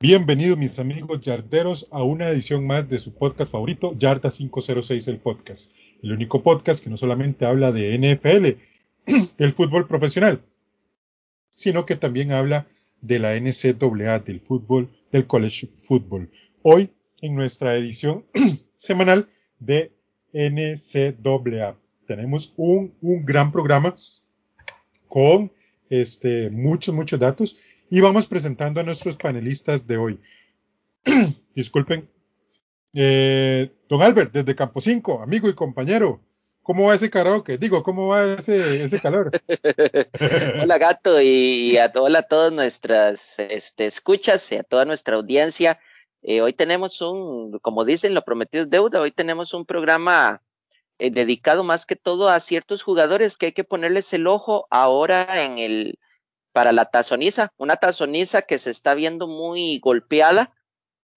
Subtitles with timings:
[0.00, 5.18] Bienvenidos mis amigos yarderos a una edición más de su podcast favorito, Yarda 506 el
[5.18, 5.72] podcast.
[6.04, 10.40] El único podcast que no solamente habla de NFL, el fútbol profesional,
[11.52, 12.68] sino que también habla
[13.00, 16.30] de la NCAA, del fútbol, del college football.
[16.62, 18.24] Hoy en nuestra edición
[18.76, 19.90] semanal de
[20.32, 23.96] NCAA tenemos un, un gran programa
[25.08, 25.50] con
[25.90, 27.56] este, muchos, muchos datos
[27.90, 30.20] y vamos presentando a nuestros panelistas de hoy.
[31.54, 32.08] Disculpen.
[32.94, 36.20] Eh, don Albert, desde Campo 5, amigo y compañero,
[36.62, 37.58] ¿cómo va ese karaoke?
[37.58, 39.30] Digo, ¿cómo va ese, ese calor?
[40.62, 45.78] hola gato y, a, hola a todas nuestras este, escuchas y a toda nuestra audiencia.
[46.22, 50.42] Eh, hoy tenemos un, como dicen, lo prometido es deuda, hoy tenemos un programa
[50.98, 55.44] eh, dedicado más que todo a ciertos jugadores que hay que ponerles el ojo ahora
[55.44, 55.98] en el
[56.52, 60.52] para la tazoniza, una tazoniza que se está viendo muy golpeada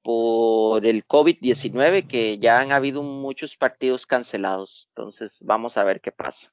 [0.03, 4.87] por el COVID-19, que ya han habido muchos partidos cancelados.
[4.89, 6.51] Entonces, vamos a ver qué pasa.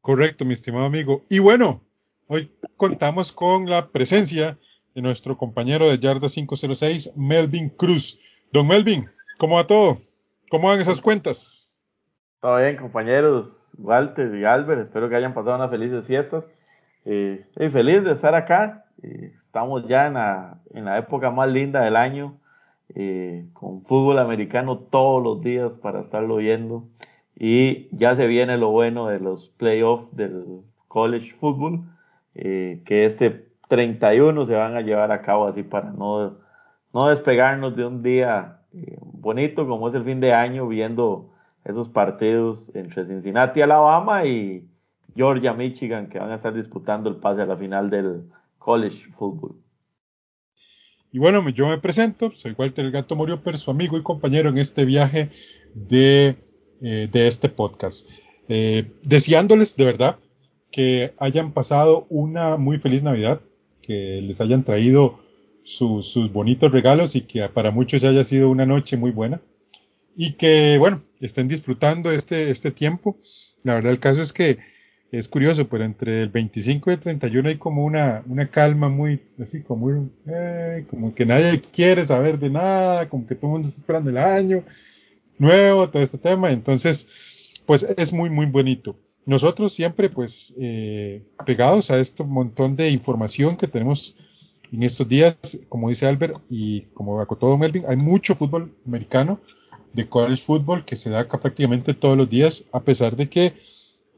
[0.00, 1.24] Correcto, mi estimado amigo.
[1.28, 1.84] Y bueno,
[2.26, 4.58] hoy contamos con la presencia
[4.94, 8.18] de nuestro compañero de Yarda 506, Melvin Cruz.
[8.52, 9.06] Don Melvin,
[9.38, 9.98] ¿cómo va todo?
[10.50, 11.78] ¿Cómo van esas cuentas?
[12.40, 14.82] Todo bien, compañeros Walter y Albert.
[14.82, 16.50] Espero que hayan pasado unas felices fiestas.
[17.10, 18.84] Eh, feliz de estar acá.
[19.02, 22.38] Eh, estamos ya en la, en la, época más linda del año,
[22.94, 26.84] eh, con fútbol americano todos los días para estarlo viendo.
[27.34, 31.80] Y ya se viene lo bueno de los playoffs del college football,
[32.34, 36.36] eh, que este 31 se van a llevar a cabo así para no,
[36.92, 41.30] no despegarnos de un día eh, bonito como es el fin de año viendo
[41.64, 44.67] esos partidos entre Cincinnati, Alabama y,
[45.18, 48.22] Georgia, Michigan, que van a estar disputando el pase a la final del
[48.56, 49.56] college football.
[51.10, 54.58] Y bueno, yo me presento, soy Walter el Gato Morioper, su amigo y compañero en
[54.58, 55.30] este viaje
[55.74, 56.36] de,
[56.80, 58.08] eh, de este podcast.
[58.48, 60.18] Eh, deseándoles de verdad
[60.70, 63.40] que hayan pasado una muy feliz Navidad,
[63.82, 65.18] que les hayan traído
[65.64, 69.40] sus bonitos regalos y que para muchos haya sido una noche muy buena.
[70.14, 73.16] Y que, bueno, estén disfrutando este, este tiempo.
[73.64, 74.58] La verdad, el caso es que
[75.10, 79.20] es curioso, pero entre el 25 y el 31 hay como una, una calma muy,
[79.40, 83.68] así como, eh, como que nadie quiere saber de nada, como que todo el mundo
[83.68, 84.64] está esperando el año
[85.38, 86.50] nuevo, todo este tema.
[86.50, 87.06] Entonces,
[87.64, 88.96] pues es muy, muy bonito.
[89.24, 94.14] Nosotros siempre, pues, eh, pegados a este montón de información que tenemos
[94.72, 95.36] en estos días,
[95.68, 99.40] como dice Albert y como todo Melvin, hay mucho fútbol americano
[99.94, 103.54] de college football que se da acá prácticamente todos los días, a pesar de que,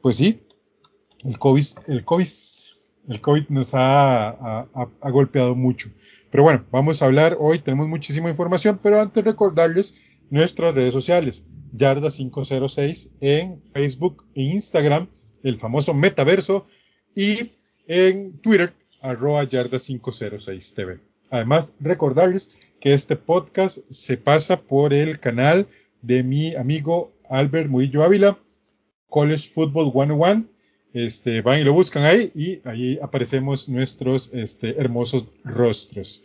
[0.01, 0.41] pues sí,
[1.25, 2.27] el COVID, el COVID,
[3.09, 4.67] el COVID nos ha,
[5.01, 5.89] golpeado mucho.
[6.29, 9.93] Pero bueno, vamos a hablar hoy, tenemos muchísima información, pero antes recordarles
[10.29, 11.43] nuestras redes sociales,
[11.75, 15.07] Yarda506 en Facebook e Instagram,
[15.43, 16.65] el famoso metaverso,
[17.15, 17.51] y
[17.87, 20.99] en Twitter, arroba Yarda506 TV.
[21.29, 25.67] Además, recordarles que este podcast se pasa por el canal
[26.01, 28.37] de mi amigo Albert Murillo Ávila,
[29.09, 30.51] College Football 101
[30.93, 36.23] este, van y lo buscan ahí y ahí aparecemos nuestros este, hermosos rostros.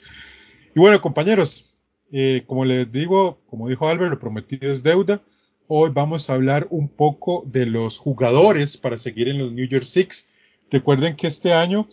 [0.75, 1.75] Y bueno, compañeros,
[2.13, 5.23] eh, como les digo, como dijo Albert, lo prometido es deuda.
[5.69, 9.85] Hoy vamos a hablar un poco de los jugadores para seguir en los New York
[9.85, 10.29] Six.
[10.71, 11.89] Recuerden que este año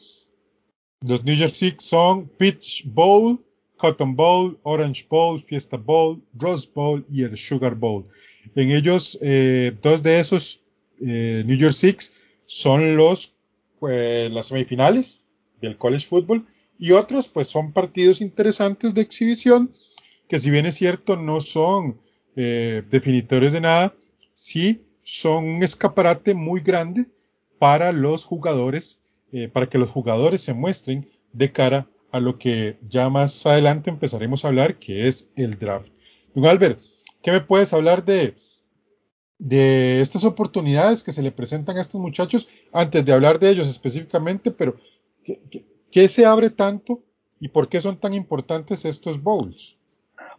[1.01, 3.43] los New York Six son Pitch Bowl,
[3.77, 8.05] Cotton Bowl, Orange Bowl, Fiesta Bowl, Rose Bowl y el Sugar Bowl.
[8.55, 10.61] En ellos, eh, dos de esos
[11.01, 12.13] eh, New York Six
[12.45, 13.37] son los,
[13.79, 15.23] pues, las semifinales
[15.61, 16.45] del college football
[16.79, 19.71] y otros pues son partidos interesantes de exhibición
[20.27, 21.99] que si bien es cierto no son
[22.35, 23.93] eh, definitorios de nada,
[24.33, 27.05] sí son un escaparate muy grande
[27.59, 28.99] para los jugadores,
[29.31, 33.89] eh, para que los jugadores se muestren de cara a lo que ya más adelante
[33.89, 35.91] empezaremos a hablar, que es el draft.
[36.33, 36.79] Don Albert,
[37.21, 38.35] ¿qué me puedes hablar de,
[39.43, 43.67] de estas oportunidades que se le presentan a estos muchachos antes de hablar de ellos
[43.67, 44.77] específicamente, pero
[45.91, 47.03] ¿qué, se abre tanto
[47.41, 49.75] y por qué son tan importantes estos bowls?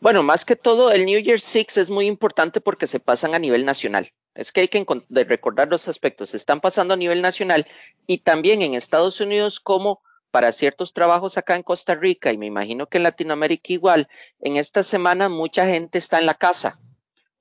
[0.01, 3.39] Bueno, más que todo, el New Year Six es muy importante porque se pasan a
[3.39, 4.11] nivel nacional.
[4.35, 6.31] Es que hay que recordar los aspectos.
[6.31, 7.67] Se están pasando a nivel nacional
[8.07, 12.47] y también en Estados Unidos como para ciertos trabajos acá en Costa Rica y me
[12.47, 14.09] imagino que en Latinoamérica igual.
[14.41, 16.79] En esta semana mucha gente está en la casa.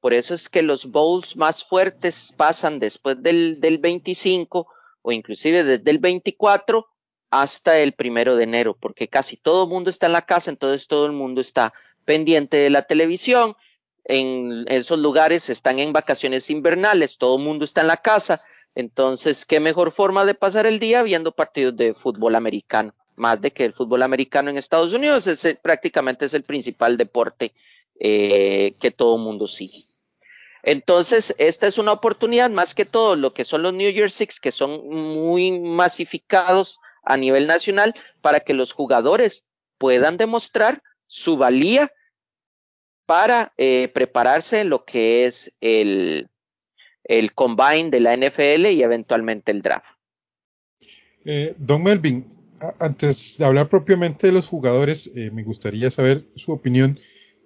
[0.04, 4.68] Por eso es que los bowls más fuertes pasan después del, del 25
[5.02, 6.86] o inclusive desde el 24
[7.32, 10.90] hasta el primero de enero, porque casi todo el mundo está en la casa, entonces
[10.90, 11.74] todo el mundo está
[12.04, 13.56] pendiente de la televisión.
[14.04, 18.42] En esos lugares están en vacaciones invernales, todo el mundo está en la casa.
[18.76, 22.94] Entonces, ¿qué mejor forma de pasar el día viendo partidos de fútbol americano?
[23.16, 27.54] Más de que el fútbol americano en Estados Unidos es, prácticamente es el principal deporte
[27.98, 29.93] eh, que todo el mundo sigue.
[30.64, 34.40] Entonces, esta es una oportunidad más que todo lo que son los New Year Six,
[34.40, 39.44] que son muy masificados a nivel nacional, para que los jugadores
[39.78, 41.92] puedan demostrar su valía
[43.06, 46.30] para eh, prepararse en lo que es el,
[47.04, 49.98] el combine de la NFL y eventualmente el draft.
[51.26, 52.26] Eh, don Melvin,
[52.80, 56.98] antes de hablar propiamente de los jugadores, eh, me gustaría saber su opinión,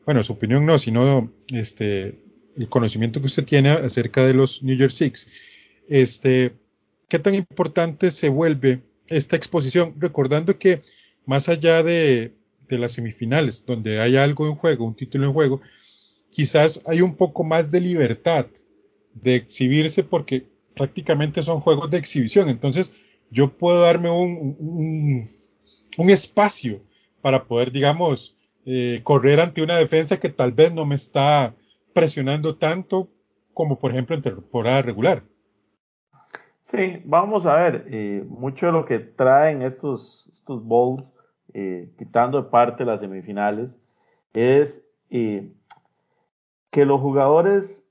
[0.05, 2.26] bueno, su opinión no, sino este,
[2.57, 5.27] el conocimiento que usted tiene acerca de los New Year Six.
[5.87, 6.53] Este,
[7.07, 9.95] ¿Qué tan importante se vuelve esta exposición?
[9.97, 10.81] Recordando que
[11.25, 12.33] más allá de,
[12.69, 15.61] las semifinales, donde hay algo en juego, un título en juego,
[16.31, 18.47] quizás hay un poco más de libertad
[19.13, 22.49] de exhibirse porque prácticamente son juegos de exhibición.
[22.49, 22.91] Entonces
[23.31, 25.29] yo puedo darme un, un,
[25.97, 26.81] un espacio
[27.21, 31.55] para poder, digamos, eh, correr ante una defensa que tal vez no me está
[31.97, 33.09] presionando tanto
[33.55, 35.23] como por ejemplo en temporada regular.
[36.61, 41.11] Sí, vamos a ver, eh, mucho de lo que traen estos, estos bowls,
[41.55, 43.79] eh, quitando de parte las semifinales,
[44.33, 45.51] es eh,
[46.69, 47.89] que los jugadores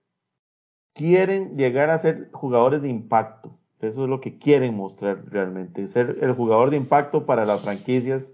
[0.93, 3.59] quieren llegar a ser jugadores de impacto.
[3.81, 8.33] Eso es lo que quieren mostrar realmente, ser el jugador de impacto para las franquicias.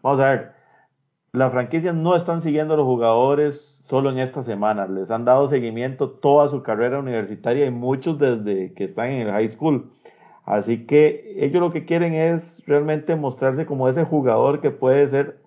[0.00, 0.52] vamos a ver,
[1.32, 5.48] las franquicias no están siguiendo a los jugadores solo en esta semana, les han dado
[5.48, 9.90] seguimiento toda su carrera universitaria y muchos desde que están en el high school.
[10.44, 15.40] Así que ellos lo que quieren es realmente mostrarse como ese jugador que puede ser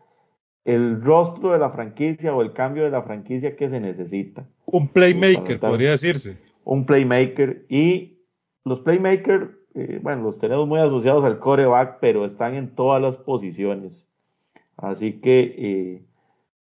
[0.65, 4.47] el rostro de la franquicia o el cambio de la franquicia que se necesita.
[4.65, 6.37] Un playmaker, podría decirse.
[6.63, 7.65] Un playmaker.
[7.67, 8.19] Y
[8.63, 13.17] los playmakers, eh, bueno, los tenemos muy asociados al coreback, pero están en todas las
[13.17, 14.07] posiciones.
[14.77, 16.05] Así que eh,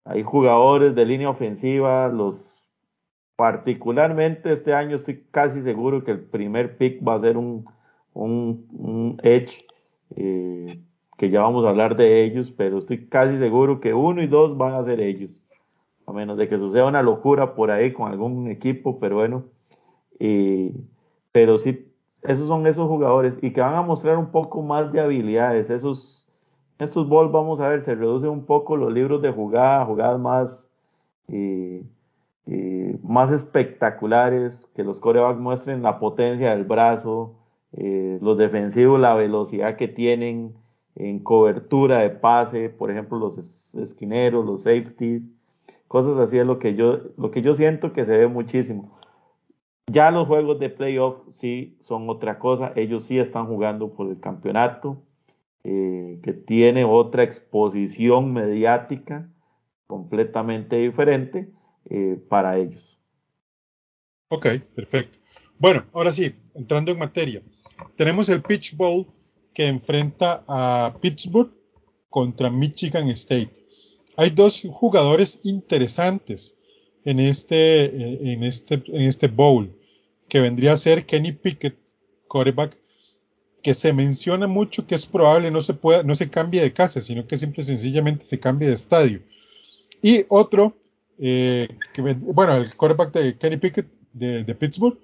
[0.05, 2.55] hay jugadores de línea ofensiva, los
[3.37, 7.65] particularmente este año estoy casi seguro que el primer pick va a ser un,
[8.13, 9.67] un, edge,
[10.17, 10.81] eh,
[11.17, 14.57] que ya vamos a hablar de ellos, pero estoy casi seguro que uno y dos
[14.57, 15.43] van a ser ellos,
[16.07, 19.45] a menos de que suceda una locura por ahí con algún equipo, pero bueno,
[20.21, 20.73] eh,
[21.33, 21.93] pero sí,
[22.23, 26.24] esos son esos jugadores y que van a mostrar un poco más de habilidades, esos
[26.79, 30.69] estos balls, vamos a ver, se reduce un poco los libros de jugada, jugadas más,
[31.29, 31.85] eh,
[32.47, 37.35] eh, más espectaculares, que los corebacks muestren la potencia del brazo,
[37.73, 40.55] eh, los defensivos, la velocidad que tienen
[40.97, 43.39] en cobertura de pase, por ejemplo, los
[43.75, 45.31] esquineros, los safeties,
[45.89, 48.99] cosas así es lo que yo, lo que yo siento que se ve muchísimo.
[49.87, 54.19] Ya los juegos de playoff sí son otra cosa, ellos sí están jugando por el
[54.19, 54.99] campeonato
[55.65, 59.33] eh, que tiene otra exposición mediática
[59.87, 61.51] completamente diferente
[61.89, 62.99] eh, para ellos.
[64.29, 65.19] Ok, perfecto.
[65.59, 67.43] Bueno, ahora sí, entrando en materia.
[67.97, 69.07] Tenemos el Pitch Bowl
[69.55, 71.53] que enfrenta a Pittsburgh
[72.11, 73.53] contra Michigan State.
[74.17, 76.59] Hay dos jugadores interesantes
[77.05, 79.75] en este, eh, en este, en este bowl,
[80.29, 81.79] que vendría a ser Kenny Pickett,
[82.29, 82.79] quarterback
[83.65, 87.01] que se menciona mucho que es probable no se pueda, no se cambie de casa,
[87.01, 89.23] sino que simple y sencillamente se cambie de estadio.
[90.03, 90.77] Y otro,
[91.19, 91.69] eh,
[92.21, 94.99] bueno, el quarterback de Kenny Pickett de, Pittsburgh,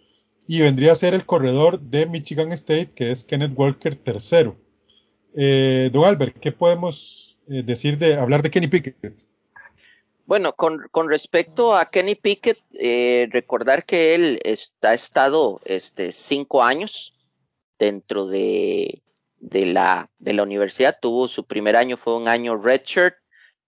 [0.46, 4.52] y vendría a ser el corredor de Michigan State, que es Kenneth Walker III.
[5.34, 9.26] Eh, don Albert, ¿qué podemos eh, decir de hablar de Kenny Pickett?
[10.26, 16.12] Bueno, con, con respecto a Kenny Pickett, eh, recordar que él está, ha estado este,
[16.12, 17.14] cinco años
[17.80, 19.02] dentro de,
[19.40, 20.98] de la, de la universidad.
[21.00, 23.16] Tuvo su primer año, fue un año redshirt,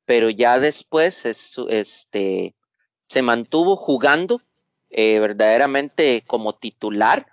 [0.05, 2.55] pero ya después este,
[3.09, 4.41] se mantuvo jugando
[4.91, 7.27] eh, verdaderamente como titular.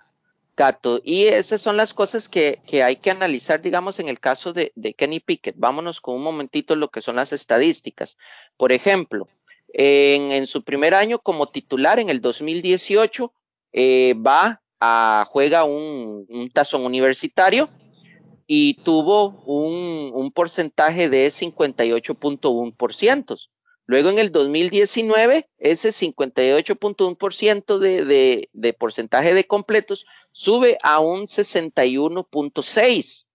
[0.56, 1.00] Gato.
[1.02, 4.72] Y esas son las cosas que, que, hay que analizar, digamos, en el caso de,
[4.98, 5.54] Kenny Pickett.
[5.56, 8.18] Vámonos con un momentito lo que son las estadísticas.
[8.58, 9.26] Por ejemplo,
[9.72, 13.32] en, en su primer año como titular, en el 2018,
[13.72, 14.60] eh, va
[15.28, 17.70] juega un, tazón universitario
[18.46, 23.48] y tuvo un, un porcentaje de 58.1%.
[23.86, 31.26] Luego en el 2019, ese 58.1% de, de, de porcentaje de completos sube a un
[31.26, 33.26] 61.6.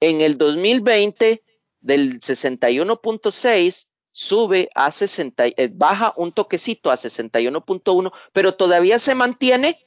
[0.00, 1.42] En el 2020,
[1.80, 9.78] del 61.6 sube a 60, eh, baja un toquecito a 61.1, pero todavía se mantiene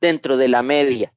[0.00, 1.12] dentro de la media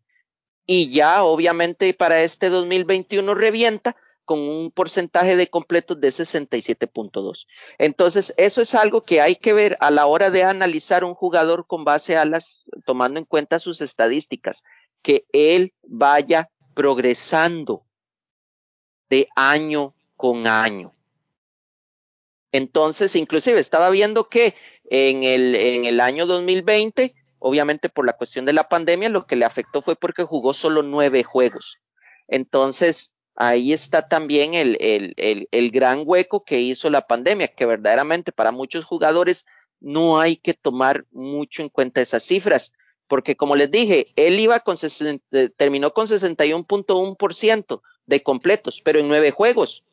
[0.72, 7.48] y ya obviamente para este 2021 revienta con un porcentaje de completos de 67.2.
[7.80, 11.66] Entonces, eso es algo que hay que ver a la hora de analizar un jugador
[11.66, 14.62] con base a las, tomando en cuenta sus estadísticas,
[15.02, 17.84] que él vaya progresando
[19.10, 20.92] de año con año.
[22.52, 24.54] Entonces, inclusive estaba viendo que
[24.92, 29.36] en el, en el año 2020 obviamente por la cuestión de la pandemia, lo que
[29.36, 31.78] le afectó fue porque jugó solo nueve juegos.
[32.28, 38.32] Entonces, ahí está también el, el, el, gran hueco que hizo la pandemia, que verdaderamente
[38.32, 39.46] para muchos jugadores
[39.80, 42.74] no hay que tomar mucho en cuenta esas cifras,
[43.08, 44.78] porque como les dije, él iba con
[45.56, 49.84] terminó con 61.1% de completos, pero en nueve juegos.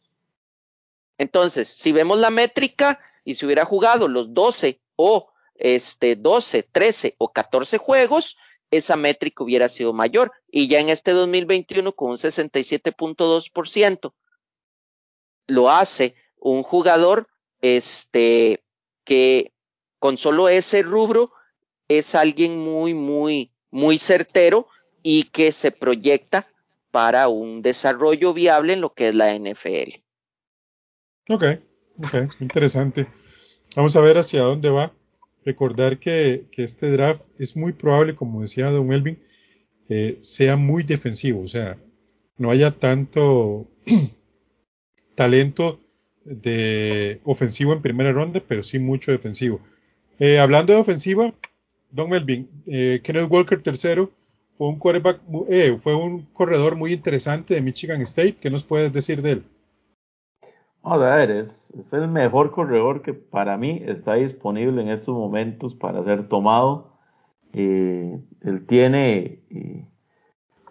[1.19, 7.15] Entonces, si vemos la métrica y si hubiera jugado los 12 o este, 12, 13
[7.19, 8.37] o 14 juegos,
[8.71, 10.33] esa métrica hubiera sido mayor.
[10.51, 14.13] Y ya en este 2021, con un 67.2%,
[15.49, 17.29] lo hace un jugador
[17.61, 18.65] este,
[19.05, 19.53] que
[19.99, 21.33] con solo ese rubro
[21.89, 24.67] es alguien muy, muy, muy certero
[25.03, 26.49] y que se proyecta
[26.91, 30.01] para un desarrollo viable en lo que es la NFL.
[31.29, 31.45] Ok,
[31.99, 33.07] ok, interesante.
[33.75, 34.93] Vamos a ver hacia dónde va
[35.47, 39.19] recordar que, este draft es muy probable, como decía Don Melvin,
[39.89, 41.79] eh, sea muy defensivo, o sea,
[42.37, 43.69] no haya tanto
[45.15, 45.79] talento
[46.25, 49.61] de ofensivo en primera ronda, pero sí mucho defensivo.
[50.19, 51.33] Eh, hablando de ofensiva,
[51.93, 54.11] Don Melvin, eh, Kenneth Walker tercero
[54.57, 55.21] fue un quarterback,
[55.81, 58.37] fue un corredor muy interesante de Michigan State.
[58.41, 59.45] ¿Qué nos puedes decir de él?
[60.87, 65.17] Vamos a ver, es, es, el mejor corredor que para mí está disponible en estos
[65.17, 66.93] momentos para ser tomado.
[67.53, 69.85] Eh, él tiene, eh,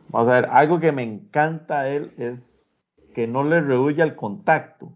[0.08, 2.80] vamos a ver, algo que me encanta él es
[3.14, 4.94] que no le rehuye al contacto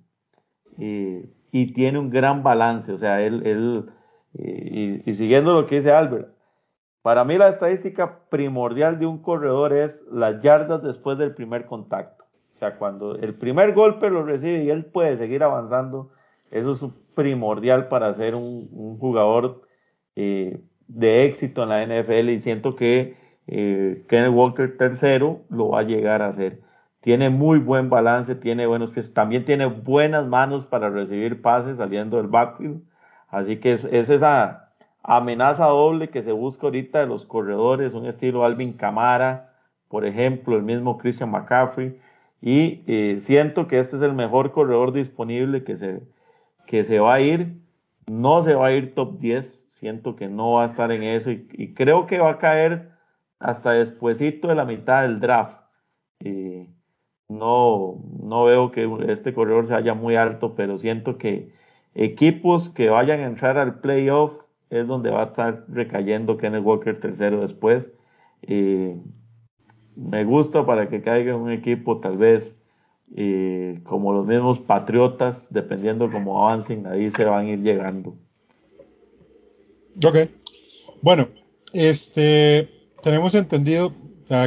[0.78, 2.90] eh, y tiene un gran balance.
[2.94, 3.92] O sea, él, él
[4.34, 6.34] y, y siguiendo lo que dice Albert,
[7.02, 12.19] para mí la estadística primordial de un corredor es las yardas después del primer contacto.
[12.60, 16.12] O sea, cuando el primer golpe lo recibe y él puede seguir avanzando,
[16.52, 16.84] eso es
[17.16, 19.62] primordial para ser un, un jugador
[20.18, 23.16] eh, de éxito en la NFL y siento que
[23.48, 26.60] eh, Kenneth Walker tercero lo va a llegar a hacer.
[27.00, 32.18] Tiene muy buen balance, tiene buenos pies, también tiene buenas manos para recibir pases saliendo
[32.18, 32.82] del backfield.
[33.30, 38.06] Así que es, es esa amenaza doble que se busca ahorita de los corredores, un
[38.06, 39.54] estilo Alvin Camara,
[39.88, 41.98] por ejemplo, el mismo Christian McCaffrey
[42.42, 46.02] y eh, siento que este es el mejor corredor disponible que se,
[46.66, 47.62] que se va a ir.
[48.10, 51.32] No se va a ir top 10, siento que no va a estar en eso
[51.32, 52.92] y, creo que va a caer
[53.40, 55.60] hasta despuesito de la mitad del draft.
[56.22, 56.68] Eh,
[57.28, 61.54] no, no veo que este corredor se haya muy alto, pero siento que
[61.94, 64.34] equipos que vayan a entrar al playoff
[64.70, 67.92] es donde va a estar recayendo Kenneth Walker tercero después.
[68.44, 68.98] Eh,
[70.00, 72.56] me gusta para que caiga un equipo tal vez
[73.84, 78.16] como los mismos Patriotas, dependiendo cómo avancen, ahí se van a ir llegando.
[80.06, 80.30] Ok.
[81.02, 81.28] Bueno,
[81.74, 82.70] este
[83.02, 83.92] tenemos entendido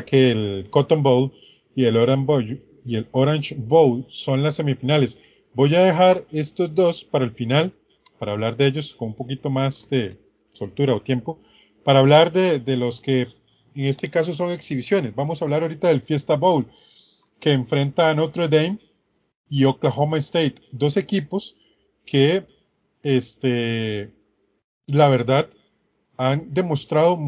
[0.07, 1.33] que el Cotton Bowl
[1.75, 5.19] y el Orange Bowl y el Orange Bowl son las semifinales.
[5.55, 7.73] Voy a dejar estos dos para el final,
[8.19, 10.17] para hablar de ellos con un poquito más de
[10.53, 11.39] soltura o tiempo,
[11.85, 13.27] para hablar de, de los que
[13.75, 15.15] en este caso son exhibiciones.
[15.15, 16.67] Vamos a hablar ahorita del Fiesta Bowl,
[17.41, 18.79] que enfrenta a Notre Dame
[19.49, 21.57] y Oklahoma State, dos equipos
[22.05, 22.47] que,
[23.03, 24.13] este,
[24.87, 25.49] la verdad,
[26.17, 27.19] han demostrado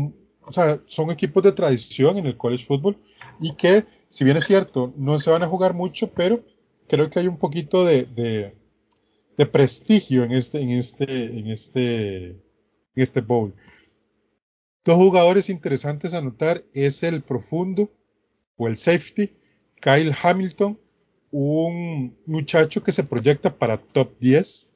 [0.46, 2.96] o sea, son equipos de tradición en el college football
[3.40, 6.44] y que, si bien es cierto, no se van a jugar mucho, pero
[6.86, 8.04] creo que hay un poquito de,
[9.36, 12.42] de, prestigio en este, en este, en este, en
[12.94, 13.54] este bowl.
[14.84, 17.90] Dos jugadores interesantes a notar es el profundo
[18.56, 19.32] o el safety,
[19.80, 20.78] Kyle Hamilton,
[21.30, 24.68] un muchacho que se proyecta para top 10,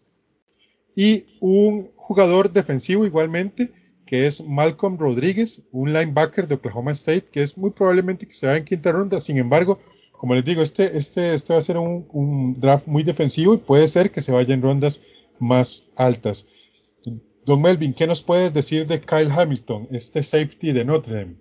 [0.97, 3.71] y un jugador defensivo igualmente,
[4.07, 8.47] que es Malcolm Rodríguez, un linebacker de Oklahoma State, que es muy probablemente que se
[8.47, 9.21] vaya en quinta ronda.
[9.21, 9.79] Sin embargo,
[10.12, 13.59] como les digo, este, este, este va a ser un, un draft muy defensivo y
[13.59, 15.03] puede ser que se vaya en rondas
[15.38, 16.47] más altas.
[17.49, 21.37] Don Melvin, ¿qué nos puedes decir de Kyle Hamilton, este safety de Notre Dame?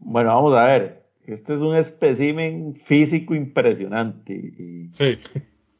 [0.00, 1.02] Bueno, vamos a ver.
[1.24, 4.52] Este es un espécimen físico impresionante.
[4.92, 5.18] sí.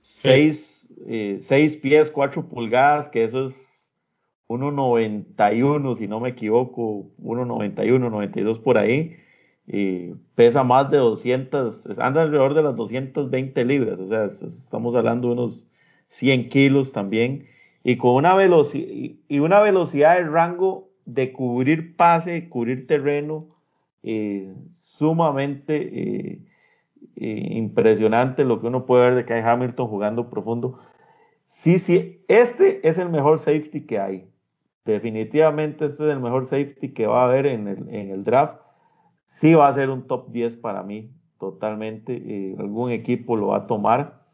[0.01, 3.93] Seis, eh, seis pies, cuatro pulgadas, que eso es
[4.49, 9.19] 1.91, si no me equivoco, 1.91, 92 por ahí.
[9.67, 15.29] Y pesa más de 200, anda alrededor de las 220 libras, o sea, estamos hablando
[15.29, 15.69] de unos
[16.09, 17.55] 100 kilos también
[17.89, 23.47] y con una velocidad y una velocidad de rango de cubrir pase, cubrir terreno
[24.03, 26.41] eh, sumamente eh,
[27.15, 30.81] eh, impresionante lo que uno puede ver de Kai Hamilton jugando profundo.
[31.45, 34.29] Sí, sí, este es el mejor safety que hay.
[34.85, 38.63] Definitivamente este es el mejor safety que va a haber en el, en el draft.
[39.27, 42.57] Sí va a ser un top 10 para mí, totalmente.
[42.59, 44.26] algún equipo lo va a tomar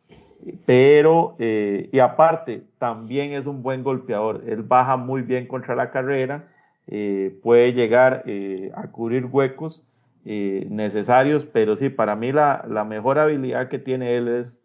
[0.66, 4.42] pero, eh, y aparte, también es un buen golpeador.
[4.46, 6.48] Él baja muy bien contra la carrera,
[6.88, 9.82] eh, puede llegar eh, a cubrir huecos
[10.24, 14.62] necesarios, pero sí, para mí la, la, mejor habilidad que tiene él es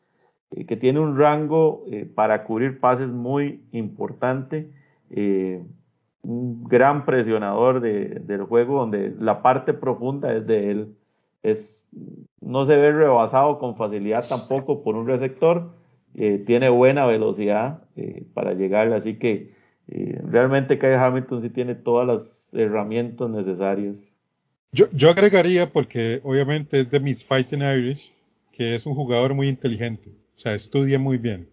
[0.68, 4.70] que tiene un rango para cubrir pases muy importante,
[6.22, 10.96] un gran presionador de, del juego donde la parte profunda es de él.
[11.42, 11.77] Es
[12.41, 15.71] no se ve rebasado con facilidad tampoco por un receptor,
[16.15, 19.54] eh, tiene buena velocidad eh, para llegar, así que
[19.88, 24.00] eh, realmente Kyle Hamilton sí tiene todas las herramientas necesarias.
[24.71, 28.13] Yo, agregaría, porque obviamente es de Miss Fighting Irish,
[28.52, 31.47] que es un jugador muy inteligente, o sea, estudia muy bien.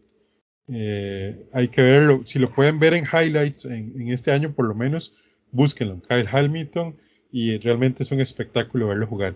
[1.52, 4.74] hay que verlo, si lo pueden ver en highlights en, en este año por lo
[4.74, 5.12] menos,
[5.52, 6.96] búsquenlo, Kyle Hamilton,
[7.30, 9.34] y realmente es un espectáculo verlo jugar.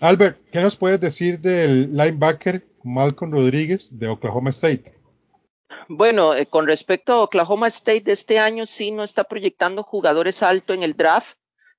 [0.00, 4.84] Albert, ¿qué nos puedes decir del linebacker Malcolm Rodríguez de Oklahoma State?
[5.88, 10.42] Bueno, eh, con respecto a Oklahoma State de este año, sí no está proyectando jugadores
[10.42, 11.36] alto en el draft.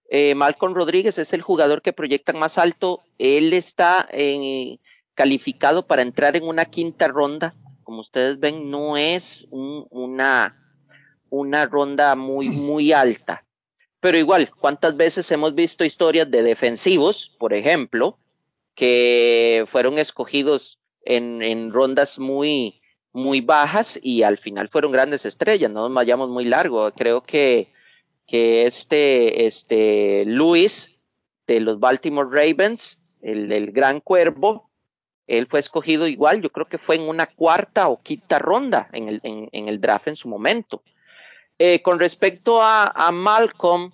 [0.10, 3.02] Eh, Malcolm Rodríguez es el jugador que proyectan más alto.
[3.18, 4.78] Él está eh,
[5.16, 7.56] calificado para entrar en una quinta ronda.
[7.84, 10.56] Como ustedes ven, no es una,
[11.30, 13.44] una ronda muy, muy alta.
[14.04, 18.18] Pero igual, ¿cuántas veces hemos visto historias de defensivos, por ejemplo,
[18.76, 22.82] que fueron escogidos en, rondas muy,
[23.14, 25.72] muy bajas y al final fueron grandes estrellas?
[25.72, 26.92] No nos vayamos muy largo.
[26.92, 27.70] Creo que,
[28.28, 30.92] que este, este Luis
[31.48, 34.70] de los Baltimore Ravens, el del Gran Cuervo,
[35.28, 39.08] él fue escogido igual, yo creo que fue en una cuarta o quinta ronda en
[39.08, 40.84] el, en el draft en su momento.
[41.66, 43.94] Eh, con respecto a, Malcolm,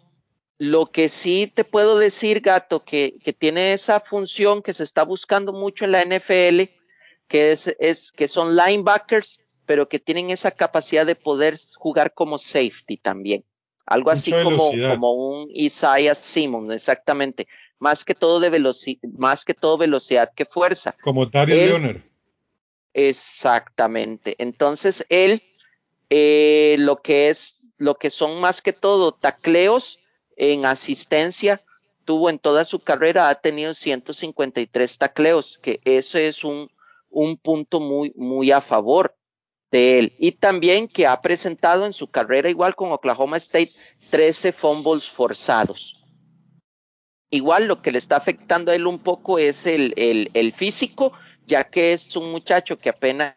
[0.57, 5.53] lo que sí te puedo decir, gato, que, tiene esa función que se está buscando
[5.53, 6.63] mucho en la NFL,
[7.27, 12.97] que es, que son linebackers, pero que tienen esa capacidad de poder jugar como safety
[12.97, 13.45] también.
[13.85, 17.47] Algo así como, como un Isaiah Simmons, exactamente.
[17.77, 20.95] Más que todo de velocidad, más que todo velocidad que fuerza.
[21.03, 22.01] Como Dario Leonard.
[22.93, 24.33] Exactamente.
[24.39, 25.43] Entonces él
[26.09, 29.99] eh, lo que es, lo que son más que todo tacleos
[30.35, 31.61] en asistencia,
[32.05, 36.71] tuvo en toda su carrera, ha tenido 153 tacleos, que eso es un,
[37.09, 39.15] un punto muy, muy a favor
[39.71, 40.13] de él.
[40.17, 43.71] Y también que ha presentado en su carrera, igual con Oklahoma State,
[44.09, 46.03] 13 fumbles forzados.
[47.29, 51.13] Igual lo que le está afectando a él un poco es el, el, el físico,
[51.45, 53.35] ya que es un muchacho que apenas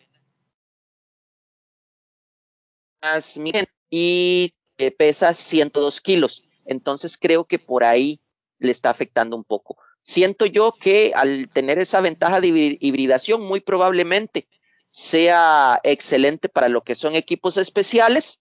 [3.91, 4.55] y
[4.97, 6.45] pesa 102 kilos.
[6.65, 8.21] Entonces creo que por ahí
[8.59, 9.77] le está afectando un poco.
[10.03, 14.49] Siento yo que al tener esa ventaja de hibridación, muy probablemente
[14.91, 18.41] sea excelente para lo que son equipos especiales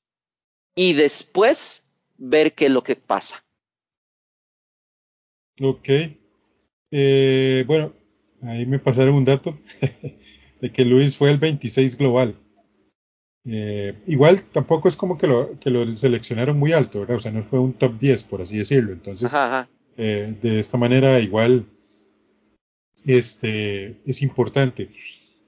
[0.76, 1.84] y después
[2.18, 3.44] ver qué es lo que pasa.
[5.60, 5.90] Ok.
[6.92, 7.94] Eh, bueno,
[8.42, 9.58] ahí me pasaron un dato
[10.62, 12.41] de que Luis fue el 26 global.
[13.46, 17.18] Eh, igual tampoco es como que lo, que lo seleccionaron muy alto, ¿verdad?
[17.18, 18.94] O sea, no fue un top 10, por así decirlo.
[18.94, 19.32] Entonces,
[19.98, 21.66] eh, de esta manera, igual,
[23.06, 24.90] este, es importante.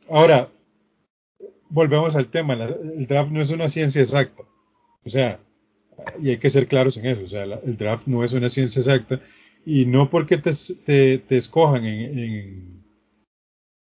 [0.09, 0.49] Ahora,
[1.69, 4.43] volvemos al tema, el draft no es una ciencia exacta.
[5.05, 5.39] O sea,
[6.19, 8.79] y hay que ser claros en eso, o sea, el draft no es una ciencia
[8.79, 9.21] exacta
[9.65, 10.51] y no porque te,
[11.19, 12.83] te, escojan en, en,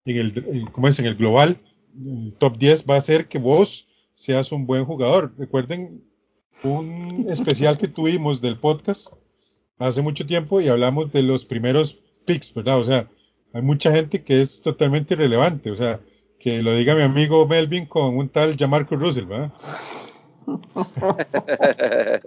[0.04, 0.98] en el, ¿cómo es?
[0.98, 1.58] en el global,
[2.04, 5.32] el top 10 va a hacer que vos seas un buen jugador.
[5.38, 6.02] Recuerden
[6.62, 9.12] un especial que tuvimos del podcast
[9.78, 12.80] hace mucho tiempo y hablamos de los primeros picks, ¿verdad?
[12.80, 13.08] O sea,
[13.52, 16.00] hay mucha gente que es totalmente irrelevante, o sea,
[16.38, 19.52] que lo diga mi amigo Melvin con un tal Jamarco Russell, ¿verdad?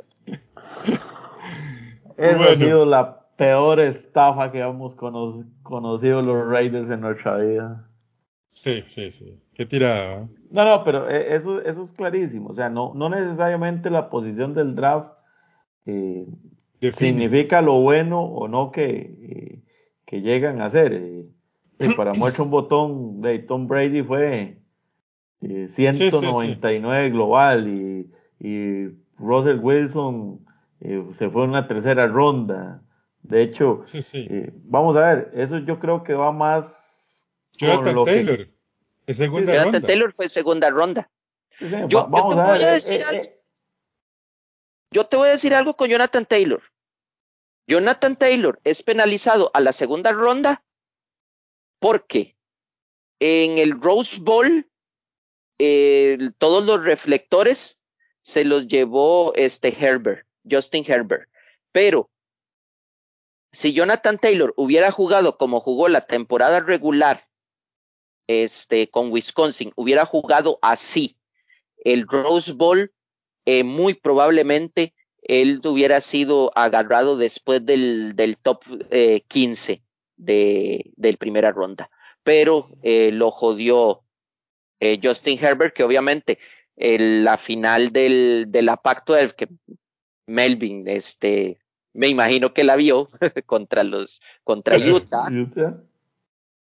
[2.18, 7.89] Esa ha sido la peor estafa que hemos conocido los Raiders en nuestra vida.
[8.50, 9.40] Sí, sí, sí.
[9.54, 10.28] Qué tirada.
[10.50, 12.50] No, no, pero eh, eso, eso es clarísimo.
[12.50, 15.12] O sea, no, no necesariamente la posición del draft
[15.86, 16.26] eh,
[16.92, 19.62] significa lo bueno o no que, eh,
[20.08, 21.26] que llegan a hacer.
[21.96, 24.58] para muestra un botón, de Tom Brady fue
[25.42, 28.88] 199 global y, y,
[29.20, 30.40] Russell Wilson
[31.12, 32.82] se fue en una tercera ronda.
[33.22, 33.84] De hecho,
[34.64, 36.89] vamos a ver, eso yo creo que va más.
[37.60, 38.48] Jonathan Taylor,
[39.08, 41.10] segunda Jonathan Taylor fue segunda ronda.
[41.60, 43.24] yo, te voy a, decir algo.
[44.92, 46.64] Yo te voy a decir algo con Jonathan Taylor.
[47.68, 50.64] Jonathan Taylor es penalizado a la segunda ronda
[51.80, 52.36] porque
[53.20, 54.66] en el Rose Bowl
[56.38, 57.78] todos los reflectores
[58.22, 61.30] se los llevó este Herbert, Justin Herbert.
[61.72, 62.10] Pero
[63.52, 67.29] si Jonathan Taylor hubiera jugado como jugó la temporada regular
[68.30, 71.18] este, con Wisconsin, hubiera jugado así
[71.84, 72.94] el Rose Bowl,
[73.46, 78.64] eh, muy probablemente él hubiera sido agarrado después del, del top
[79.28, 79.82] 15 eh,
[80.16, 81.90] de, del primera ronda.
[82.22, 84.04] Pero eh, lo jodió
[85.02, 86.38] Justin Herbert, que obviamente
[86.78, 89.50] la final del, de la Pacto que
[90.28, 91.60] Melvin, este,
[91.94, 93.10] me imagino que la vio
[93.48, 95.28] contra los, contra Utah.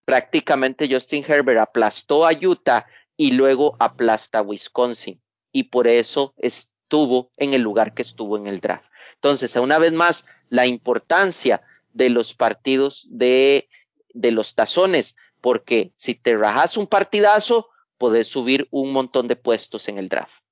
[0.04, 2.86] Prácticamente Justin Herbert aplastó a Utah
[3.16, 5.20] y luego aplasta a Wisconsin.
[5.52, 8.84] Y por eso estuvo en el lugar que estuvo en el draft.
[9.14, 11.62] Entonces, una vez más, la importancia
[11.92, 13.68] de los partidos de,
[14.12, 19.88] de los tazones, porque si te rajas un partidazo, podés subir un montón de puestos
[19.88, 20.42] en el draft.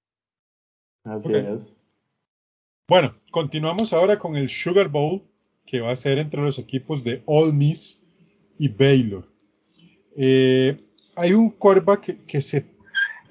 [1.05, 1.77] Así es.
[2.89, 5.23] Bueno, continuamos ahora con el Sugar Bowl,
[5.67, 8.03] que va a ser entre los equipos de All Miss
[8.59, 9.32] y Baylor.
[10.17, 10.77] Eh,
[11.17, 12.67] hay un quarterback que, se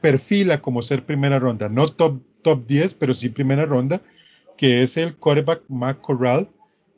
[0.01, 4.01] perfila como ser primera ronda, no top, top 10, pero sí primera ronda,
[4.57, 6.49] que es el quarterback Matt Corral.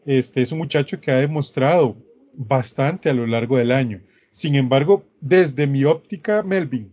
[0.06, 1.96] Este es un muchacho que ha demostrado
[2.34, 4.02] bastante a lo largo del año.
[4.32, 6.92] Sin embargo, desde mi óptica, Melvin,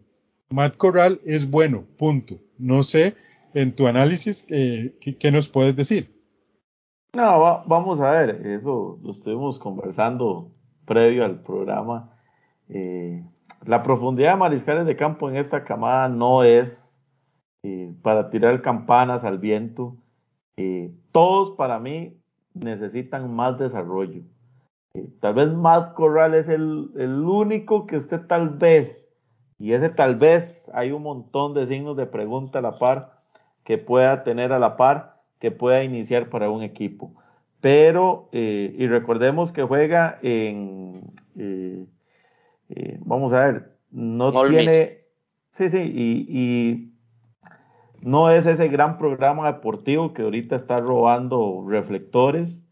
[0.50, 2.38] Matt Corral es bueno, punto.
[2.58, 3.14] No sé
[3.54, 6.14] en tu análisis, eh, ¿qué, nos puedes decir?
[7.14, 10.52] No, vamos a ver, eso lo estuvimos conversando
[10.84, 12.19] previo al programa.
[12.72, 13.22] Eh,
[13.66, 16.98] la profundidad de mariscales de campo en esta camada no es
[17.62, 19.96] eh, para tirar campanas al viento.
[21.12, 22.20] todos para mí
[22.54, 24.22] necesitan más desarrollo.
[25.20, 26.90] tal vez Matt Corral es el,
[27.24, 29.08] único que usted tal vez,
[29.58, 33.20] y ese tal vez hay un montón de signos de pregunta a la par,
[33.64, 37.12] que pueda tener a la par, que pueda iniciar para un equipo.
[37.60, 41.02] Pero, eh, y recordemos que juega en,
[41.36, 41.84] eh,
[42.70, 45.00] eh, vamos a ver, no tiene,
[45.50, 46.86] sí, sí, y,
[48.02, 52.62] no es ese gran programa deportivo que ahorita está robando reflectores,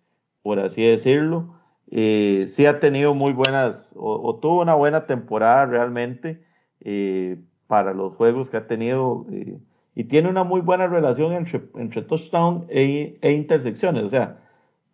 [0.43, 1.55] por así decirlo.
[1.91, 6.43] sí ha tenido muy buenas, o, tuvo una buena temporada realmente
[7.67, 9.27] para los juegos que ha tenido
[9.99, 14.05] y tiene una muy buena relación entre, entre touchdown e, e, intersecciones.
[14.05, 14.39] O sea,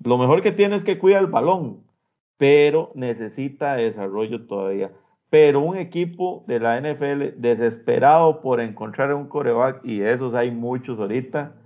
[0.03, 1.84] lo mejor que tiene es que cuida el balón,
[2.37, 4.93] pero necesita desarrollo todavía.
[5.31, 10.99] Pero un equipo de la NFL desesperado por encontrar un coreback, y esos hay muchos
[10.99, 11.57] ahorita,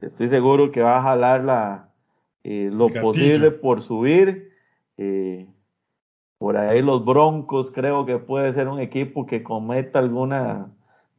[0.00, 1.92] estoy seguro que va a jalar la,
[2.44, 4.52] eh, lo posible por subir.
[4.98, 5.48] Eh,
[6.38, 10.72] por ahí los Broncos creo que puede ser un equipo que cometa alguna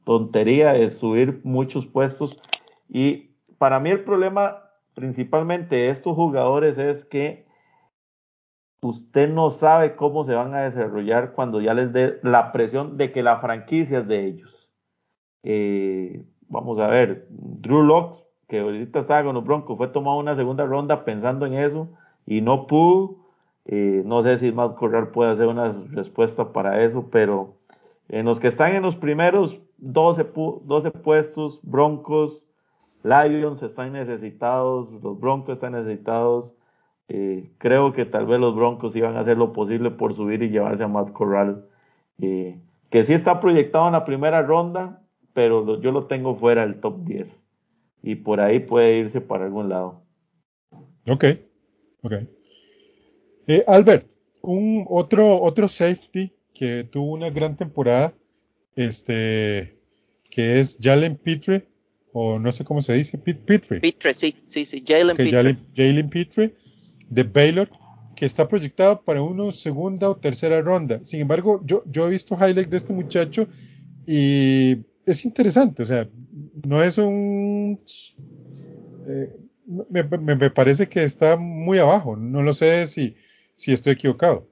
[0.03, 2.41] tontería es subir muchos puestos.
[2.89, 7.45] Y para mí el problema principalmente de estos jugadores es que
[8.83, 13.11] usted no sabe cómo se van a desarrollar cuando ya les dé la presión de
[13.11, 14.71] que la franquicia es de ellos.
[15.43, 20.35] Eh, vamos a ver, Drew Locke, que ahorita estaba con los Broncos, fue tomado una
[20.35, 21.89] segunda ronda pensando en eso
[22.25, 23.17] y no pudo.
[23.65, 27.55] Eh, no sé si Matt Corral puede hacer una respuesta para eso, pero
[28.09, 30.31] en los que están en los primeros 12,
[30.65, 32.45] 12 puestos, Broncos,
[33.03, 36.53] Lions están necesitados, los Broncos están necesitados.
[37.09, 40.49] Eh, creo que tal vez los Broncos iban a hacer lo posible por subir y
[40.49, 41.65] llevarse a Matt Corral,
[42.21, 45.01] eh, que sí está proyectado en la primera ronda,
[45.33, 47.43] pero yo lo tengo fuera del top 10
[48.03, 50.03] y por ahí puede irse para algún lado.
[51.09, 51.25] Ok,
[52.03, 52.13] ok.
[53.47, 54.07] Eh, Albert,
[54.41, 58.13] un otro, otro safety que tuvo una gran temporada,
[58.75, 59.77] este,
[60.29, 61.67] que es Jalen Pitre,
[62.13, 63.79] o no sé cómo se dice, Pitre.
[63.79, 65.57] Pitre, sí, sí, sí, Jalen Pitre.
[65.75, 66.53] Jalen Pitre
[67.13, 67.69] de Baylor,
[68.15, 70.99] que está proyectado para una segunda o tercera ronda.
[71.03, 73.47] Sin embargo, yo, yo he visto highlights de este muchacho
[74.05, 76.09] y es interesante, o sea,
[76.65, 77.79] no es un...
[79.07, 79.35] Eh,
[79.89, 83.15] me, me, parece que está muy abajo, no lo sé si,
[83.55, 84.47] si estoy equivocado.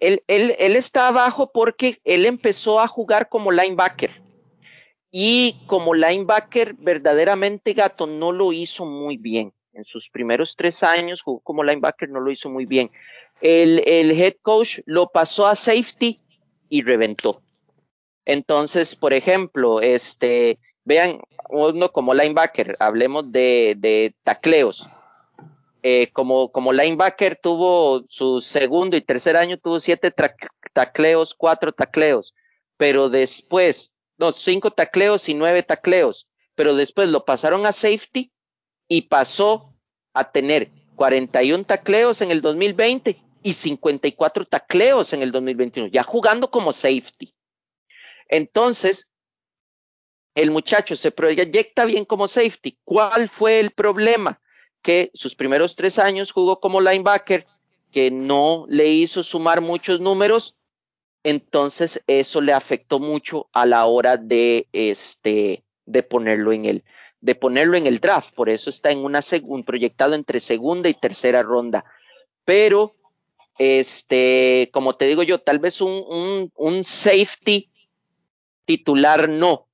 [0.00, 4.10] Él, él, él está abajo porque él empezó a jugar como linebacker
[5.10, 9.52] y como linebacker verdaderamente Gato no lo hizo muy bien.
[9.72, 12.90] En sus primeros tres años jugó como linebacker, no lo hizo muy bien.
[13.40, 16.20] El, el head coach lo pasó a safety
[16.68, 17.40] y reventó.
[18.24, 24.88] Entonces, por ejemplo, este, vean, uno como linebacker, hablemos de, de tacleos.
[25.82, 30.12] Eh, como, como linebacker tuvo su segundo y tercer año, tuvo siete
[30.74, 32.34] tacleos, cuatro tacleos,
[32.76, 38.30] pero después, no, cinco tacleos y nueve tacleos, pero después lo pasaron a safety
[38.90, 39.72] y pasó
[40.12, 46.50] a tener 41 tacleos en el 2020 y 54 tacleos en el 2021, ya jugando
[46.50, 47.32] como safety.
[48.28, 49.08] Entonces,
[50.34, 52.78] el muchacho se proyecta bien como safety.
[52.84, 54.40] ¿Cuál fue el problema?
[54.82, 57.46] Que sus primeros tres años jugó como linebacker,
[57.92, 60.56] que no le hizo sumar muchos números,
[61.22, 66.84] entonces eso le afectó mucho a la hora de este de ponerlo en el
[67.20, 70.94] de ponerlo en el draft, por eso está en una un proyectado entre segunda y
[70.94, 71.84] tercera ronda.
[72.44, 72.94] Pero
[73.58, 77.70] este, como te digo yo, tal vez un, un, safety
[78.64, 79.66] titular no,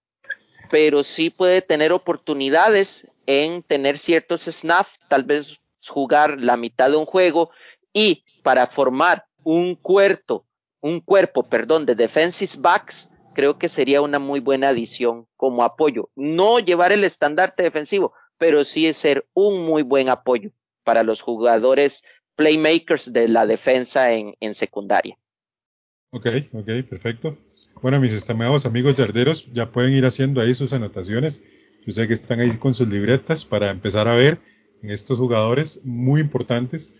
[0.70, 6.96] pero sí puede tener oportunidades en tener ciertos snaps, tal vez jugar la mitad de
[6.96, 7.50] un juego
[7.92, 10.44] y para formar un cuerpo,
[10.80, 16.08] un cuerpo, perdón, de defensive backs, creo que sería una muy buena adición como apoyo.
[16.16, 20.52] No llevar el estandarte defensivo, pero sí ser un muy buen apoyo
[20.84, 22.02] para los jugadores
[22.34, 25.18] playmakers de la defensa en, en secundaria.
[26.12, 27.36] Ok, ok, perfecto.
[27.82, 31.44] Bueno, mis estimados amigos yarderos, ya pueden ir haciendo ahí sus anotaciones.
[31.84, 34.38] Yo sé que están ahí con sus libretas para empezar a ver
[34.82, 36.94] en estos jugadores muy importantes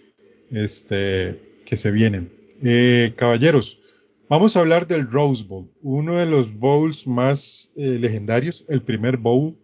[0.51, 2.31] este, que se vienen.
[2.62, 3.81] Eh, caballeros,
[4.29, 9.17] vamos a hablar del Rose Bowl, uno de los bowls más eh, legendarios, el primer
[9.17, 9.57] bowl,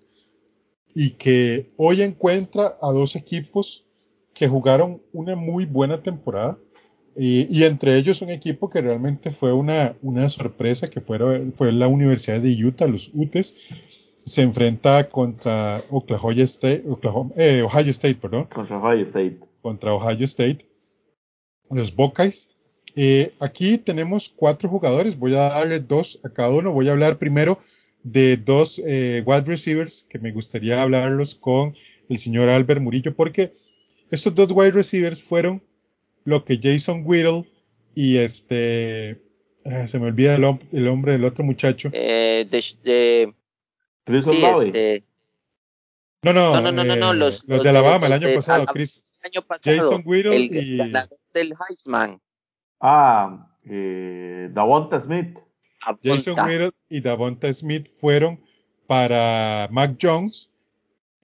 [0.94, 3.85] y que hoy encuentra a dos equipos
[4.35, 6.59] que jugaron una muy buena temporada
[7.14, 11.18] y, entre ellos un equipo que realmente fue una, una sorpresa, que fue,
[11.55, 13.55] fue la Universidad de Utah, los UTES,
[14.25, 16.85] se enfrenta contra Oklahoma State,
[17.37, 18.46] eh, Ohio State, perdón.
[18.46, 19.40] Contra Ohio State.
[19.61, 20.66] Contra Ohio State.
[21.70, 22.57] Los Buckeyes.
[22.94, 26.72] Eh, aquí tenemos cuatro jugadores, voy a darle dos a cada uno.
[26.72, 27.59] Voy a hablar primero
[28.02, 31.74] de dos eh, wide receivers que me gustaría hablarlos con
[32.09, 33.52] el señor Albert Murillo, porque
[34.11, 35.62] estos dos wide receivers fueron
[36.24, 37.44] lo que Jason Whittle
[37.94, 39.20] y este
[39.64, 41.90] ah, se me olvida el, el, nombre del otro muchacho.
[41.92, 43.35] Eh, de,
[44.05, 45.05] Chris sí, este,
[46.22, 49.05] no, no, no, no, no, no, eh, los, los, de Alabama el año pasado, Chris.
[49.22, 50.92] El año pasado, Jason Whittle el, y
[51.33, 52.20] del Heisman.
[52.82, 55.38] Ah, eh, Davonta Smith.
[56.02, 56.36] Jason
[56.88, 58.40] y Davonta Smith fueron
[58.86, 60.50] para Mac Jones.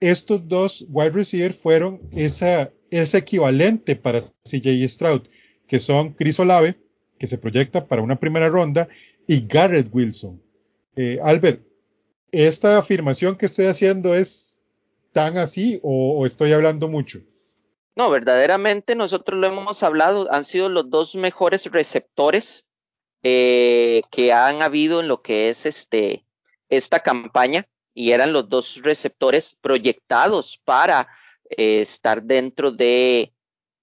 [0.00, 5.22] Estos dos wide receivers fueron esa es equivalente para CJ Stroud,
[5.66, 6.78] que son Chris Olave,
[7.18, 8.88] que se proyecta para una primera ronda,
[9.26, 10.40] y Garrett Wilson.
[10.96, 11.62] Eh, Albert,
[12.32, 14.62] ¿esta afirmación que estoy haciendo es
[15.12, 17.20] tan así o, estoy hablando mucho?
[17.98, 22.64] No, verdaderamente nosotros lo hemos hablado, han sido los dos mejores receptores
[23.24, 26.24] eh, que han habido en lo que es este
[26.68, 31.08] esta campaña y eran los dos receptores proyectados para
[31.50, 33.34] eh, estar dentro de,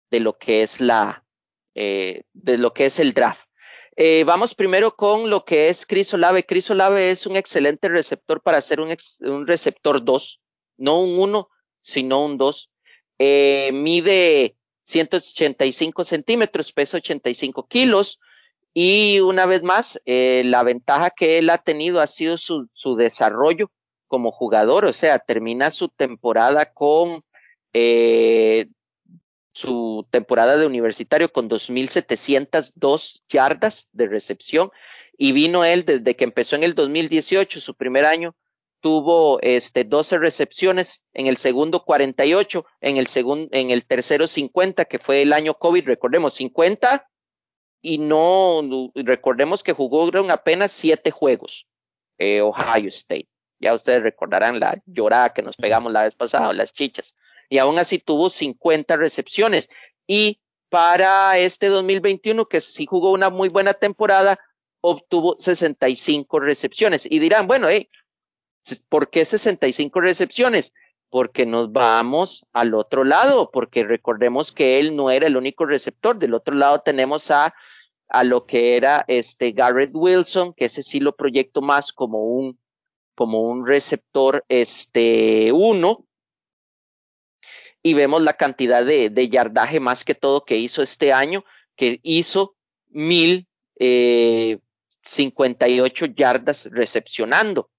[0.09, 1.25] de, lo que es la,
[1.73, 3.45] eh, de lo que es el draft.
[4.25, 6.45] Vamos primero con lo que es Crisolave.
[6.45, 10.41] Crisolave es un excelente receptor para hacer un, un receptor 2,
[10.77, 11.49] no un 1,
[11.81, 12.71] sino un 2.
[13.19, 18.19] Eh, mide 185 centímetros, pesa 85 kilos.
[18.73, 22.95] Y una vez más, eh, la ventaja que él ha tenido ha sido su, su,
[22.95, 23.71] desarrollo
[24.07, 27.23] como jugador, o sea, termina su temporada con
[27.73, 28.67] eh,
[29.53, 34.69] su temporada de universitario con 2.702 yardas de recepción
[35.17, 38.35] y vino él desde que empezó en el 2018, su primer año,
[38.85, 44.85] tuvo este 12 recepciones, en el segundo 48, en el segundo, en el tercero 50,
[44.85, 47.09] que fue el año COVID, recordemos 50
[47.81, 48.61] y no,
[48.93, 51.65] recordemos que jugaron apenas siete juegos,
[52.19, 53.27] eh, Ohio State.
[53.57, 57.15] Ya ustedes recordarán la llorada que nos pegamos la vez pasada, las chichas
[57.49, 59.67] y aún así tuvo 50 recepciones.
[60.05, 64.39] Y para este 2021, que sí jugó una muy buena temporada,
[64.81, 67.07] obtuvo 65 recepciones.
[67.09, 67.89] Y dirán, bueno, eh,
[68.89, 70.73] ¿por qué 65 recepciones?
[71.09, 76.17] Porque nos vamos al otro lado, porque recordemos que él no era el único receptor.
[76.17, 77.53] Del otro lado tenemos a,
[78.07, 82.59] a lo que era este Garrett Wilson, que ese sí lo proyecto más como un,
[83.13, 86.05] como un receptor este uno,
[87.81, 91.99] y vemos la cantidad de, de, yardaje más que todo que hizo este año, que
[92.01, 92.55] hizo
[92.89, 93.47] mil
[93.77, 94.57] eh,
[95.03, 97.69] 58 yardas recepcionando,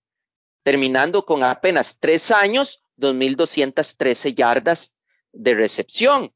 [0.67, 4.93] terminando con apenas tres años, 2.213 yardas
[5.33, 6.33] de recepción.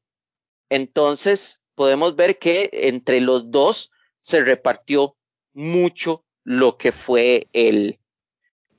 [0.69, 3.91] Entonces, podemos ver que entre los dos
[4.21, 5.17] se repartió
[5.51, 7.99] mucho lo que fue el,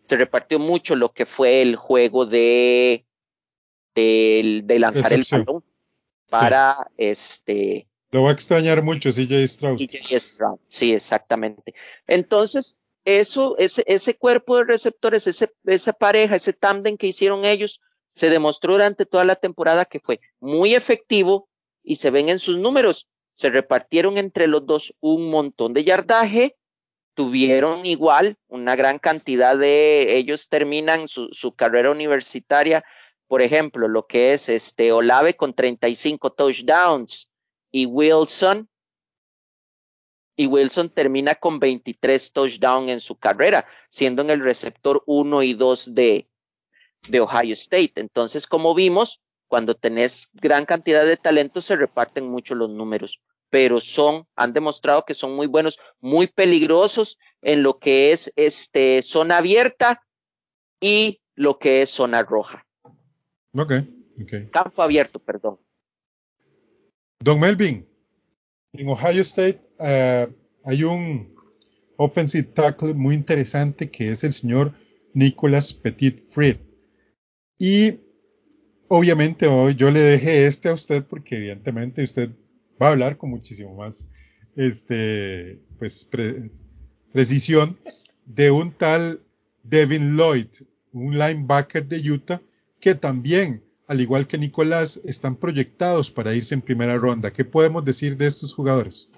[0.08, 3.04] se repartió mucho lo que fue el juego de,
[3.94, 5.62] de, de lanzar el balón
[6.30, 6.84] para sí.
[6.96, 7.88] este.
[8.10, 9.76] Lo va a extrañar mucho CJ Stroud.
[9.76, 11.74] CJ Stroud, sí, exactamente.
[12.06, 17.80] Entonces, eso, ese, ese cuerpo de receptores, ese, esa pareja, ese tándem que hicieron ellos,
[18.12, 21.48] se demostró durante toda la temporada que fue muy efectivo
[21.82, 23.08] y se ven en sus números.
[23.34, 26.56] Se repartieron entre los dos un montón de yardaje,
[27.14, 32.84] tuvieron igual una gran cantidad de, ellos terminan su, su carrera universitaria
[33.32, 37.30] por ejemplo, lo que es este Olave con 35 touchdowns
[37.70, 38.68] y Wilson
[40.42, 45.55] y Wilson termina con 23 touchdowns en su carrera, siendo en el receptor 1 y
[45.55, 46.28] 2 de,
[47.09, 47.92] de Ohio State.
[47.94, 53.81] Entonces, como vimos, cuando tenés gran cantidad de talento se reparten mucho los números, pero
[53.81, 59.38] son, han demostrado que son muy buenos, muy peligrosos en lo que es este zona
[59.38, 60.02] abierta
[60.81, 62.66] y lo que es zona roja.
[63.55, 63.72] Ok,
[64.22, 64.50] ok.
[64.50, 65.61] Campo abierto, perdón.
[67.20, 67.87] Don Melvin,
[68.72, 70.32] en Ohio State uh,
[70.64, 71.35] hay un
[71.96, 74.74] offensive tackle muy interesante que es el señor
[75.14, 76.56] Nicholas Petit Fried.
[77.58, 78.00] Y
[78.88, 82.30] obviamente hoy yo le dejé este a usted porque evidentemente usted
[82.80, 84.08] va a hablar con muchísimo más
[84.56, 86.50] este, pues, pre
[87.12, 87.78] precisión
[88.24, 89.20] de un tal
[89.62, 90.48] Devin Lloyd,
[90.92, 92.40] un linebacker de Utah
[92.80, 97.31] que también, al igual que Nicolás, están proyectados para irse en primera ronda.
[97.31, 99.11] ¿Qué podemos decir de estos jugadores?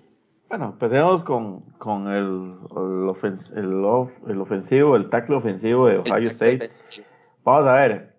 [0.48, 5.98] Bueno, empecemos con, con el, el, ofens el, of el, ofensivo, el tackle ofensivo de
[5.98, 6.70] Ohio State.
[7.44, 8.16] Vamos a ver,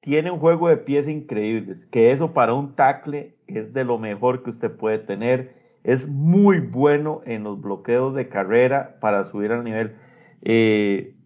[0.00, 4.42] tiene un juego de pies increíbles, que eso para un tackle es de lo mejor
[4.42, 5.54] que usted puede tener.
[5.84, 9.94] Es muy bueno en los bloqueos de carrera para subir al nivel.
[10.40, 11.16] Eh,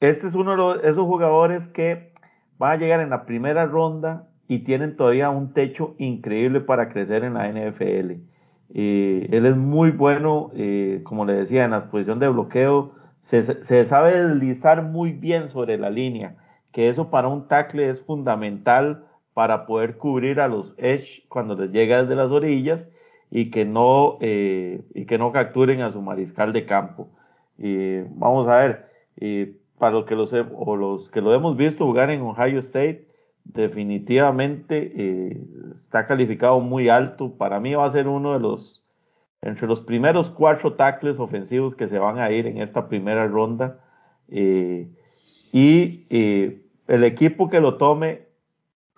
[0.00, 2.13] este es uno de esos jugadores que
[2.58, 7.24] van a llegar en la primera ronda y tienen todavía un techo increíble para crecer
[7.24, 8.12] en la NFL.
[8.74, 12.92] Eh, él es muy bueno, eh, como le decía, en la posición de bloqueo.
[13.20, 13.42] Se,
[13.86, 16.36] sabe deslizar muy bien sobre la línea,
[16.72, 21.70] que eso para un tackle es fundamental para poder cubrir a los edge cuando les
[21.72, 22.90] llega desde las orillas
[23.30, 27.08] y que no, eh, y que no capturen a su mariscal de campo.
[28.16, 28.88] vamos a ver
[29.78, 33.08] para los que, los, lo hemos visto jugar en Ohio State,
[33.44, 37.36] definitivamente eh, está calificado muy alto.
[37.36, 38.84] Para mí va a ser uno de los,
[39.42, 43.80] entre los primeros cuatro tackles ofensivos que se van a ir en esta primera ronda.
[44.28, 44.88] Eh,
[45.52, 48.28] y eh, el equipo que lo tome,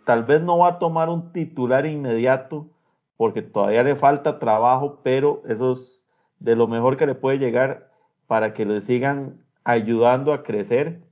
[0.04, 2.68] tal vez no va a tomar un titular inmediato,
[3.16, 6.06] porque todavía le falta trabajo, pero eso es
[6.38, 7.90] de lo mejor que le puede llegar
[8.26, 11.02] para que le sigan ayudando a crecer,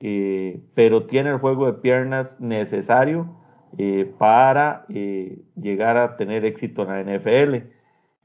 [0.00, 3.36] eh, pero tiene el juego de piernas necesario
[3.78, 7.68] eh, para eh, llegar a tener éxito en la NFL.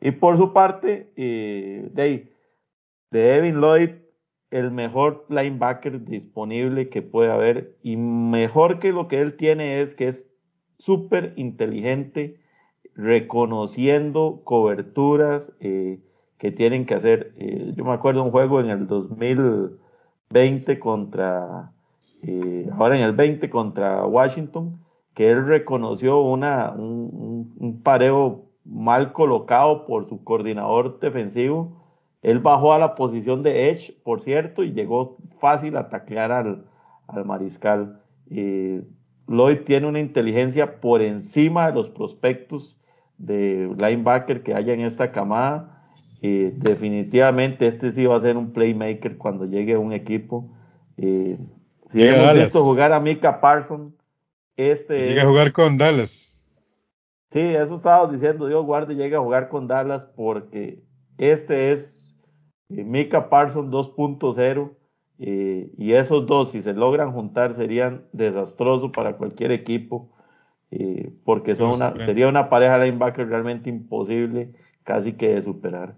[0.01, 2.33] Y por su parte, de,
[3.11, 3.91] de Evan Lloyd,
[4.49, 9.93] el mejor linebacker disponible que puede haber y mejor que lo que él tiene es
[9.93, 10.27] que es
[10.79, 12.39] súper inteligente,
[12.95, 15.99] reconociendo coberturas eh,
[16.37, 17.33] que tienen que hacer.
[17.37, 21.71] Eh, yo me acuerdo un juego en el 2020 contra,
[22.23, 24.79] eh, ahora en el 20 contra Washington,
[25.13, 31.81] que él reconoció una, un, pareo mal colocado por su coordinador defensivo.
[32.21, 36.65] Él bajó a la posición de Edge, por cierto, y llegó fácil a taclear al,
[37.07, 38.01] al mariscal.
[39.27, 42.79] Lloyd tiene una inteligencia por encima de los prospectos
[43.17, 45.74] de linebacker que haya en esta camada.
[46.25, 50.49] Y definitivamente este sí va a ser un playmaker cuando llegue a un equipo.
[50.97, 51.37] si
[52.03, 53.95] hemos visto jugar a Mika Parson,
[54.57, 56.41] este llega a jugar con Dallas.
[57.29, 60.83] Sí, eso estaba diciendo, Dios guarde, llega a jugar con Dallas porque
[61.19, 62.03] este es
[62.69, 64.71] eh, Mika Parson 2.0
[65.19, 70.09] eh, y esos dos, si se logran juntar, serían desastrosos para cualquier equipo,
[70.71, 74.53] eh, porque son una, sería una pareja linebacker realmente imposible,
[74.83, 75.95] casi que de superar.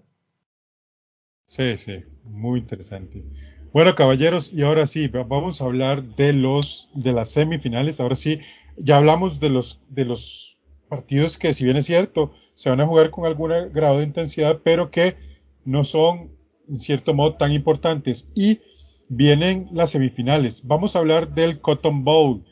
[1.47, 3.23] Sí, sí, muy interesante.
[3.71, 8.01] Bueno, caballeros, y ahora sí, vamos a hablar de los de las semifinales.
[8.01, 8.39] Ahora sí,
[8.75, 10.57] ya hablamos de los de los
[10.89, 14.59] partidos que, si bien es cierto, se van a jugar con algún grado de intensidad,
[14.61, 15.15] pero que
[15.63, 16.31] no son,
[16.67, 18.29] en cierto modo, tan importantes.
[18.35, 18.59] Y
[19.07, 20.67] vienen las semifinales.
[20.67, 22.43] Vamos a hablar del Cotton Bowl.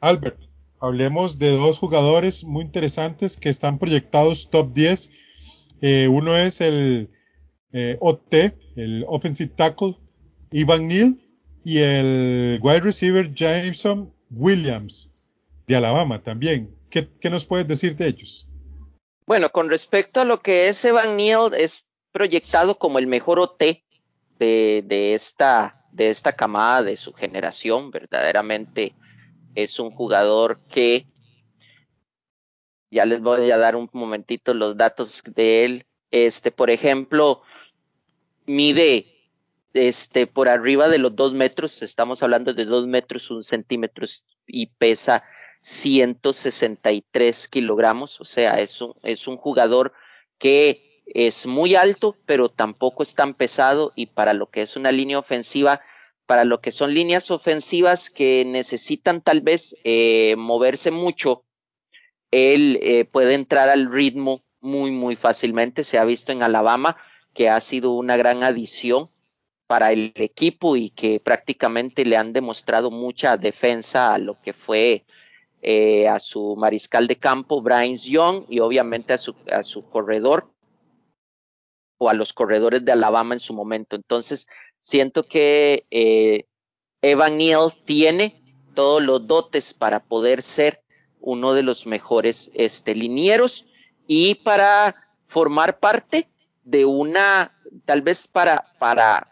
[0.00, 0.38] Albert,
[0.80, 5.10] hablemos de dos jugadores muy interesantes que están proyectados top 10.
[5.80, 7.10] Eh, uno es el
[7.74, 9.96] eh, OT, el Offensive Tackle,
[10.52, 11.18] Ivan Neal,
[11.64, 15.12] y el wide receiver Jameson Williams,
[15.66, 16.74] de Alabama también.
[16.88, 18.48] ¿Qué, ¿Qué, nos puedes decir de ellos?
[19.26, 23.82] Bueno, con respecto a lo que es Evan Neal, es proyectado como el mejor OT
[24.38, 27.90] de, de esta de esta camada, de su generación.
[27.90, 28.94] Verdaderamente
[29.54, 31.06] es un jugador que
[32.90, 35.86] ya les voy a dar un momentito los datos de él.
[36.10, 37.42] Este, por ejemplo,
[38.46, 39.06] mide
[39.72, 44.06] este, por arriba de los dos metros, estamos hablando de dos metros, un centímetro
[44.46, 45.24] y pesa
[45.62, 49.92] 163 kilogramos, o sea, es un, es un jugador
[50.38, 54.92] que es muy alto, pero tampoco es tan pesado y para lo que es una
[54.92, 55.80] línea ofensiva,
[56.26, 61.44] para lo que son líneas ofensivas que necesitan tal vez eh, moverse mucho,
[62.30, 65.84] él eh, puede entrar al ritmo muy, muy fácilmente.
[65.84, 66.96] Se ha visto en Alabama
[67.34, 69.08] que ha sido una gran adición
[69.66, 75.04] para el equipo y que prácticamente le han demostrado mucha defensa a lo que fue
[75.62, 80.50] eh, a su mariscal de campo, Brian Young, y obviamente a su, a su corredor,
[81.98, 83.96] o a los corredores de Alabama en su momento.
[83.96, 84.46] Entonces,
[84.78, 86.44] siento que eh,
[87.00, 88.42] Evan Neal tiene
[88.74, 90.82] todos los dotes para poder ser
[91.20, 93.64] uno de los mejores este, linieros
[94.06, 94.94] y para
[95.26, 96.28] formar parte
[96.64, 97.52] de una,
[97.84, 99.28] tal vez para, para,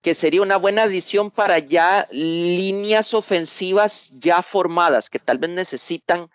[0.00, 6.28] que sería una buena adición para ya líneas ofensivas ya formadas, que tal vez necesitan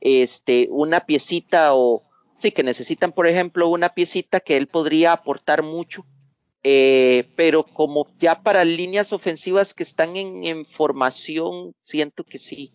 [0.00, 2.02] este, una piecita o,
[2.36, 6.04] sí, que necesitan, por ejemplo, una piecita que él podría aportar mucho,
[6.62, 12.72] eh, pero como ya para líneas ofensivas que están en, formación, siento que sí,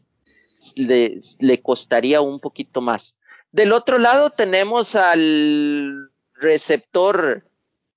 [0.76, 3.16] le, le costaría un poquito más.
[3.52, 6.09] Del otro lado tenemos al
[6.40, 7.44] receptor,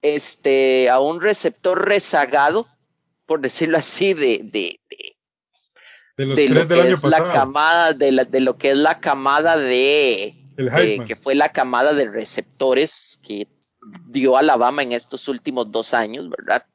[0.03, 2.67] este, a un receptor rezagado,
[3.27, 5.17] por decirlo así, de, de, de,
[6.17, 7.27] de los tres del año pasado.
[7.27, 10.35] La camada, de, la, de lo que es la camada de,
[11.07, 13.49] que fue la camada de receptores que
[14.07, 16.67] dio Alabama en estos últimos dos años, ¿verdad?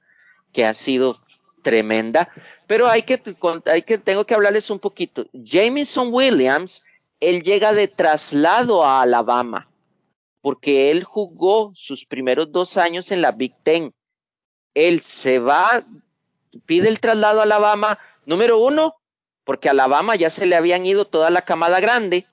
[0.51, 1.17] Que ha sido
[1.61, 2.29] tremenda.
[2.65, 3.21] Pero hay que,
[3.65, 5.25] hay que, tengo que hablarles un poquito.
[5.33, 6.81] Jameson Williams,
[7.19, 9.69] él llega de traslado a Alabama,
[10.47, 13.93] porque él jugó sus primeros dos años en la Big Ten.
[14.73, 15.85] Él se va,
[16.65, 18.95] pide el traslado a Alabama, número uno,
[19.43, 22.27] porque a Alabama ya se le habían ido toda la camada grande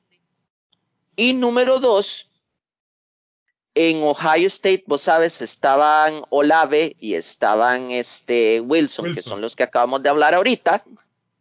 [1.16, 2.30] y número dos,
[3.74, 9.64] en Ohio State, vos sabes, estaban Olave y estaban este Wilson, que son los que
[9.64, 10.84] acabamos de hablar ahorita,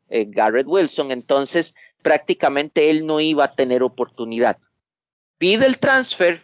[0.10, 4.58] eh, Garrett Wilson, entonces prácticamente él no iba a tener oportunidad.
[5.38, 6.44] Pide el transfer,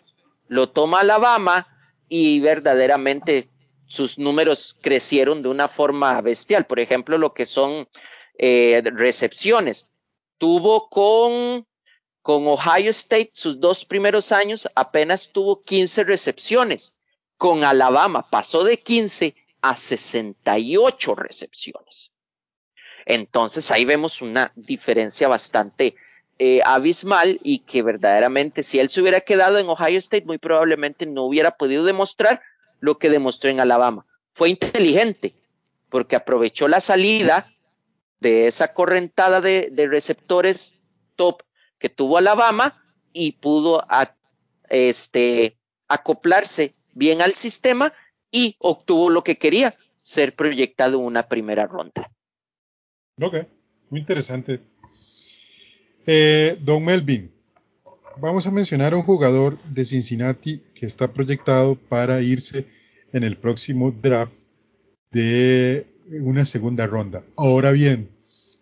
[0.50, 1.68] lo toma Alabama
[2.10, 3.50] y verdaderamente
[3.86, 6.66] sus números crecieron de una forma bestial.
[6.66, 7.88] Por ejemplo, lo que son
[8.38, 9.88] eh, recepciones.
[10.38, 11.66] Tuvo con
[12.22, 16.94] Con Ohio State, sus dos primeros años, apenas tuvo 15 recepciones.
[17.38, 22.12] Con Alabama pasó de 15 a 68 recepciones.
[23.06, 25.96] Entonces ahí vemos una diferencia bastante
[26.42, 31.06] eh, abismal y que verdaderamente si él se hubiera quedado en Ohio State muy probablemente
[31.06, 32.42] no hubiera podido demostrar
[32.80, 34.06] lo que demostró en Alabama.
[34.32, 35.36] Fue inteligente
[35.90, 37.46] porque aprovechó la salida
[38.22, 40.76] de esa correntada de, receptores
[41.18, 41.44] top
[41.78, 42.82] que tuvo Alabama
[43.12, 43.86] y pudo
[44.70, 45.58] este,
[45.90, 47.92] acoplarse bien al sistema
[48.32, 52.10] y obtuvo lo que quería, ser proyectado en una primera ronda.
[53.22, 53.36] Ok,
[53.90, 54.62] muy interesante.
[56.12, 57.30] Eh, don Melvin,
[58.20, 62.66] vamos a mencionar a un jugador de Cincinnati que está proyectado para irse
[63.14, 64.42] en el próximo draft
[65.12, 67.24] de una segunda ronda.
[67.36, 68.10] Ahora bien,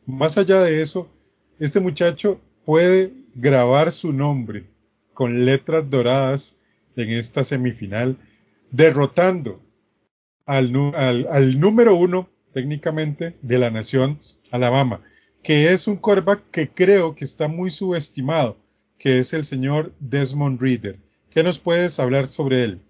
[0.05, 1.09] más allá de eso,
[1.57, 4.65] este muchacho puede grabar su nombre
[5.13, 6.57] con letras doradas
[6.97, 8.17] en esta semifinal,
[8.71, 9.61] derrotando
[10.45, 10.75] al,
[11.29, 14.19] al, número uno técnicamente de la nación,
[14.51, 15.01] Alabama,
[15.47, 18.57] que es un quarterback que creo que está muy subestimado,
[18.97, 20.99] que es el señor Desmond Reader.
[21.29, 22.81] ¿Qué nos puedes hablar sobre él?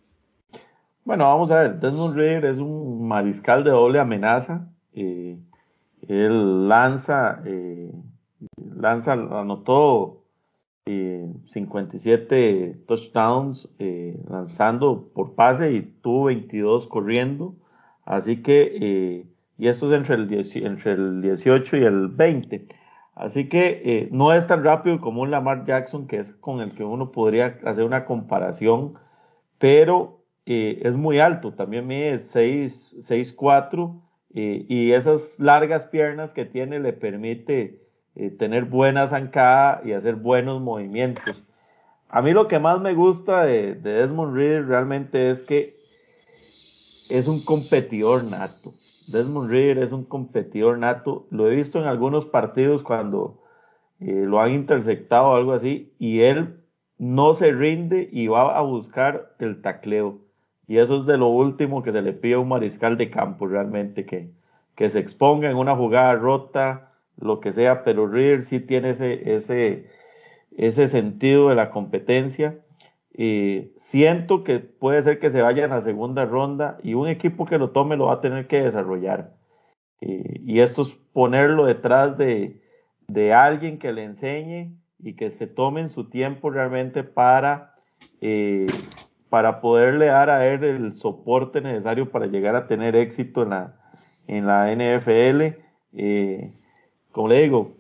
[1.06, 4.68] Bueno, vamos a ver, Desmond Reader es un mariscal de doble amenaza.
[4.94, 5.38] Eh,
[6.08, 7.92] él lanza, eh,
[8.76, 10.24] lanza, anotó
[10.86, 13.70] 57 eh, touchdowns
[14.28, 17.54] lanzando por pase y tuvo 22 corriendo.
[18.04, 19.28] Así que,
[19.58, 22.68] y esto es entre el, entre el 18 y el 20.
[23.16, 26.84] Así que no es tan rápido como un Lamar Jackson, que es con el que
[26.84, 28.94] uno podría hacer una comparación,
[29.58, 31.54] pero es muy alto.
[31.54, 34.00] También mide 6'4
[34.30, 37.88] y esas largas piernas que tiene le permite
[38.20, 41.44] eh, tener buena zancada y hacer buenos movimientos.
[42.10, 45.76] A mí lo que más me gusta de, Desmond Reader realmente es que
[47.12, 48.72] es un competidor nato.
[49.08, 51.28] Desmond Reader es un competidor nato.
[51.32, 53.42] Lo he visto en algunos partidos cuando
[54.00, 56.62] eh, lo han interceptado o algo así y él
[56.98, 60.20] no se rinde y va a buscar el tacleo.
[60.68, 63.48] Y eso es de lo último que se le pide a un mariscal de campo
[63.48, 64.32] realmente, que,
[64.76, 69.36] que se exponga en una jugada rota, lo que sea, pero Reader sí tiene ese,
[69.36, 69.90] ese,
[70.58, 72.60] ese sentido de la competencia.
[73.20, 77.46] Y siento que puede ser que se vaya en la segunda ronda y un equipo
[77.46, 79.34] que lo tome lo va a tener que desarrollar.
[80.00, 82.62] y esto es ponerlo detrás de,
[83.08, 87.74] de, alguien que le enseñe y que se tomen su tiempo realmente para,
[88.22, 88.68] eh,
[89.30, 93.76] para poderle dar a él el soporte necesario para llegar a tener éxito en la,
[94.28, 95.60] en la NFL.
[95.94, 96.54] Eh,
[97.12, 97.77] como le digo,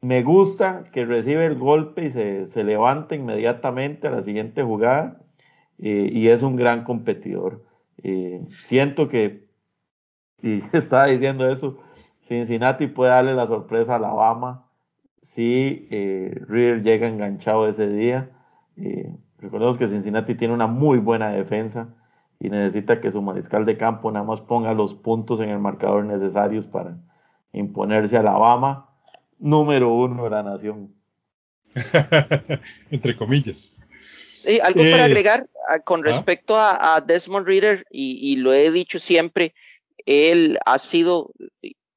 [0.00, 5.20] me gusta que recibe el golpe y se, levanta inmediatamente a la siguiente jugada
[5.78, 7.64] eh, y es un gran competidor.
[8.02, 9.48] Eh, siento que,
[10.42, 11.78] y estaba diciendo eso,
[12.22, 14.66] Cincinnati puede darle la sorpresa a Alabama
[15.22, 16.44] si eh,
[16.82, 18.30] llega enganchado ese día.
[18.76, 21.88] Eh, recordemos que Cincinnati tiene una muy buena defensa
[22.38, 26.04] y necesita que su mariscal de campo nada más ponga los puntos en el marcador
[26.04, 26.98] necesarios para,
[27.52, 28.87] imponerse a Alabama,
[29.38, 30.94] número uno de la nación.
[32.90, 33.80] Entre comillas.
[34.62, 36.10] algo para eh, agregar ah, con ¿ah?
[36.10, 39.54] respecto a, Desmond Reader, y, lo he dicho siempre,
[40.06, 41.32] él ha sido,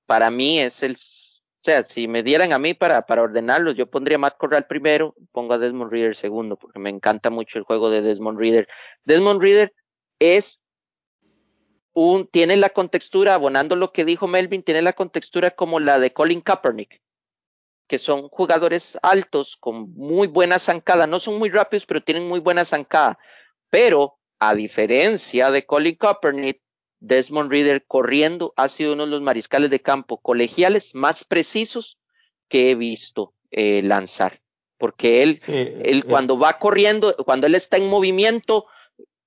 [0.05, 3.85] para mí es el, o sea, si me dieran a mí para, para ordenarlos, yo
[3.85, 7.65] pondría a Matt Corral primero, pongo a Desmond Reader segundo, porque me encanta mucho el
[7.65, 8.67] juego de Desmond Reader.
[9.05, 9.73] Desmond Reader
[10.19, 10.59] es
[11.93, 16.13] un, tiene la contextura, abonando lo que dijo Melvin, tiene la contextura como la de
[16.13, 17.01] Colin Kaepernick,
[17.91, 22.39] que son jugadores altos con muy buena zancada, no son muy rápidos, pero tienen muy
[22.39, 23.19] buena zancada.
[23.69, 26.61] Pero, a diferencia de Colin Kaepernick,
[27.01, 31.97] Desmond Reader corriendo ha sido uno de los mariscales de campo colegiales más precisos
[32.47, 34.39] que he visto eh, lanzar.
[34.77, 38.67] Porque él, él eh, cuando va corriendo, cuando él está en movimiento,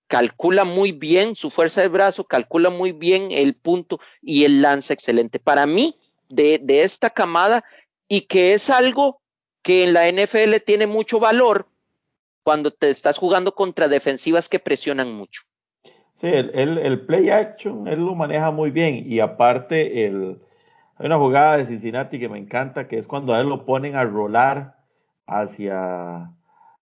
[0.07, 4.95] calcula muy bien su fuerza de brazo, calcula muy bien el punto y el lanza
[4.95, 5.39] excelente.
[5.39, 5.99] Para mí,
[6.35, 7.65] de, esta camada,
[8.09, 9.21] y que es algo
[9.63, 11.67] que en la NFL tiene mucho valor
[12.43, 15.43] cuando te estás jugando contra defensivas que presionan mucho.
[16.17, 20.39] Sí, el, el, play action, él lo maneja muy bien y aparte el,
[20.97, 23.97] hay una jugada de Cincinnati que me encanta, que es cuando a él lo ponen
[23.97, 24.77] a rolar
[25.27, 26.31] hacia,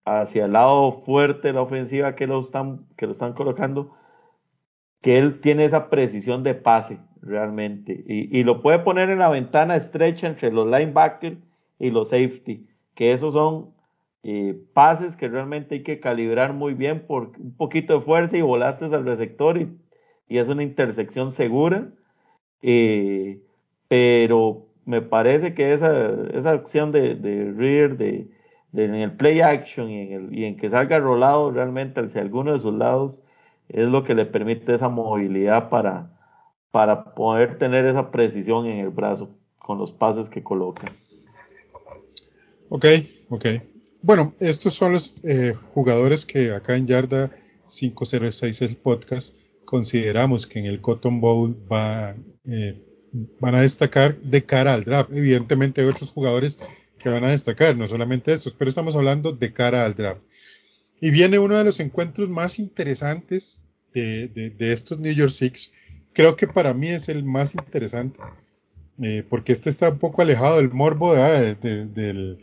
[0.06, 3.96] hacia el lado fuerte de la ofensiva que lo están, que lo están colocando,
[5.02, 9.76] que él tiene esa precisión de pase realmente y, lo puede poner en la ventana
[9.76, 11.38] estrecha entre los linebackers
[11.80, 13.72] y los safety, que esos son
[14.24, 18.42] eh, pases que realmente hay que calibrar muy bien por un poquito de fuerza y
[18.42, 19.78] volaste al receptor y,
[20.28, 21.90] y es una intersección segura.
[22.62, 23.40] Eh,
[23.88, 25.92] pero me parece que esa,
[26.34, 28.28] esa acción de, de rear, de,
[28.74, 32.54] en el play action y en, el, y en que salga rolado realmente hacia alguno
[32.54, 33.22] de sus lados,
[33.70, 36.12] es lo que le permite esa movilidad para,
[36.72, 40.92] para poder tener esa precisión en el brazo con los pases que coloca.
[42.70, 42.86] Ok,
[43.30, 43.46] ok.
[44.02, 47.32] Bueno, estos son los eh, jugadores que acá en Yarda
[47.68, 52.16] 506 el podcast consideramos que en el Cotton Bowl va,
[52.46, 52.82] eh,
[53.40, 55.12] van a destacar de cara al draft.
[55.14, 56.58] Evidentemente hay otros jugadores
[56.98, 60.22] que van a destacar, no solamente estos, pero estamos hablando de cara al draft.
[61.02, 65.72] Y viene uno de los encuentros más interesantes de, de, estos New York Six.
[66.20, 68.20] Creo que para mí es el más interesante,
[69.02, 72.38] eh, porque este está un poco alejado del morbo de, del,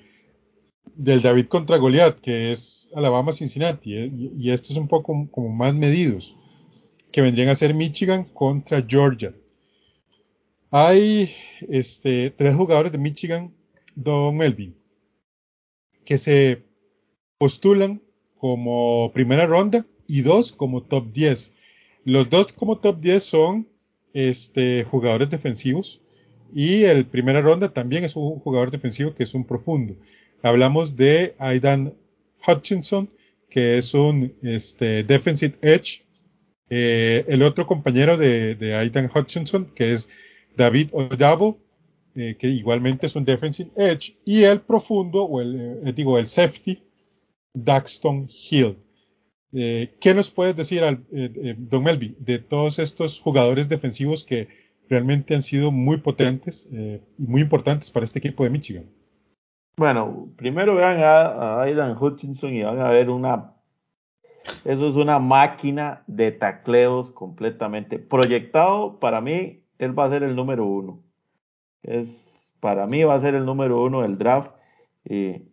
[0.97, 6.35] David contra Goliath, que es Alabama-Cincinnati, eh, y, estos es un poco como más medidos,
[7.13, 9.35] que vendrían a ser Michigan contra Georgia.
[10.71, 11.31] Hay
[11.69, 13.55] este, tres jugadores de Michigan,
[13.95, 14.75] Don Melvin,
[16.07, 16.65] que se
[17.37, 18.01] postulan
[18.39, 21.53] como primera ronda y dos como top 10.
[22.07, 23.69] Los dos como top 10 son
[24.15, 26.01] este, jugadores defensivos
[26.55, 29.97] y el primera ronda también es un jugador defensivo que es un profundo.
[30.41, 31.95] Hablamos de Aidan
[32.47, 33.11] Hutchinson,
[33.51, 36.05] que es un este, defensive edge.
[36.71, 40.09] Eh, el otro compañero de, Aidan Hutchinson, que es
[40.57, 41.59] David Oyabo,
[42.15, 46.29] eh, que igualmente es un defensive edge, y el profundo, o el, eh, digo, el
[46.29, 46.85] safety,
[47.53, 48.77] Daxton Hill.
[49.59, 51.05] Eh, ¿Qué nos puedes decir, al,
[51.57, 54.49] Don Melby, de todos estos jugadores defensivos que
[54.89, 58.85] realmente han sido muy potentes y muy importantes para este equipo de Michigan?
[59.79, 63.55] Bueno, primero vean a, Aidan Hutchinson y van a ver una
[64.65, 70.37] eso es una máquina de tacleos completamente proyectado para mí él va a ser el
[70.37, 71.03] número uno.
[71.83, 74.53] Es, para mí va a ser el número uno del draft.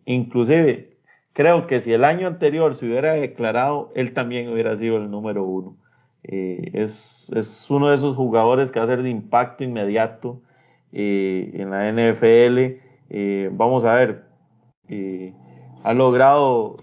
[0.04, 0.93] inclusive,
[1.34, 5.44] creo que si el año anterior se hubiera declarado, él también hubiera sido el número
[5.44, 5.76] uno.
[6.22, 10.40] Eh, es, es, uno de esos jugadores que va a ser de impacto inmediato
[10.92, 12.80] eh, en la NFL.
[13.10, 14.24] Eh, vamos a ver,
[15.82, 16.76] ha logrado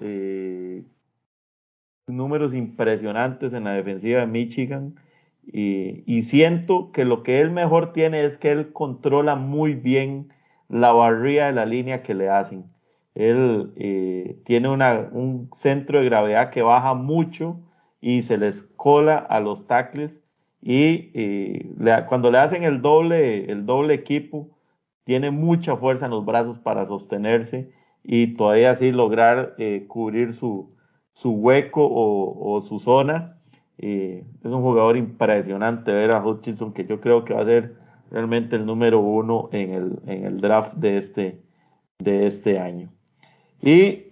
[2.08, 4.96] números impresionantes en la defensiva de Michigan.
[5.44, 10.30] Y, siento que lo que él mejor tiene es que él controla muy bien
[10.70, 12.71] la barría de la línea que le hacen.
[13.16, 17.60] Él eh, tiene un centro de gravedad que baja mucho
[18.00, 20.22] y se les cola a los tackles.
[20.62, 24.50] Y eh, cuando le hacen el doble, el doble equipo,
[25.04, 27.72] tiene mucha fuerza en los brazos para sostenerse
[28.04, 30.76] y todavía así lograr eh, cubrir su,
[31.14, 33.38] su hueco o, su zona
[33.78, 37.76] es un jugador impresionante ver a Hutchinson, que yo creo que va a ser
[38.12, 41.42] realmente el número uno en el, en el draft de este,
[41.98, 42.92] de este año.
[43.62, 44.06] Y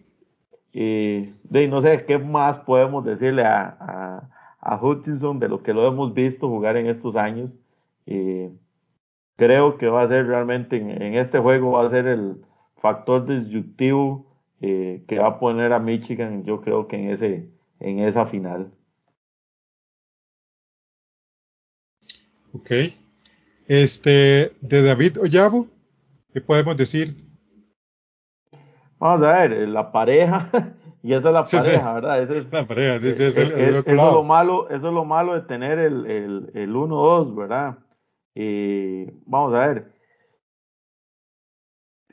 [1.67, 4.29] no sé qué más podemos decirle a,
[4.61, 7.55] a, Hutchinson de lo que lo hemos visto jugar en estos años.
[9.35, 12.43] creo que va a ser realmente en, este juego, va a ser el
[12.77, 14.25] factor disyuntivo
[14.61, 18.71] eh, que va a poner a Michigan, yo creo que en, ese, en esa final.
[22.51, 22.71] Ok.
[23.67, 25.67] Este, de David Ollavo,
[26.33, 27.13] ¿qué podemos decir?
[28.99, 30.49] Vamos a ver, eh, la pareja,
[31.03, 32.21] y esa es la pareja, ¿verdad?
[32.21, 34.09] es, la pareja, sí, sí, es, el, otro eso lado.
[34.09, 37.77] Es lo malo, eso es lo malo de tener el, el, el 1-2, ¿verdad?
[39.25, 39.91] vamos a ver.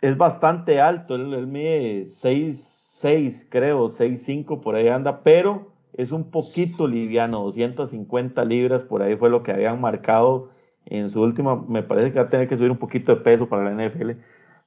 [0.01, 6.31] Es bastante alto, él, él mide 6'6, creo, 6'5, por ahí anda, pero es un
[6.31, 10.51] poquito liviano, 250 libras, por ahí fue lo que habían marcado
[10.85, 13.49] en su última, me parece que va a tener que subir un poquito de peso
[13.49, 14.13] para la NFL,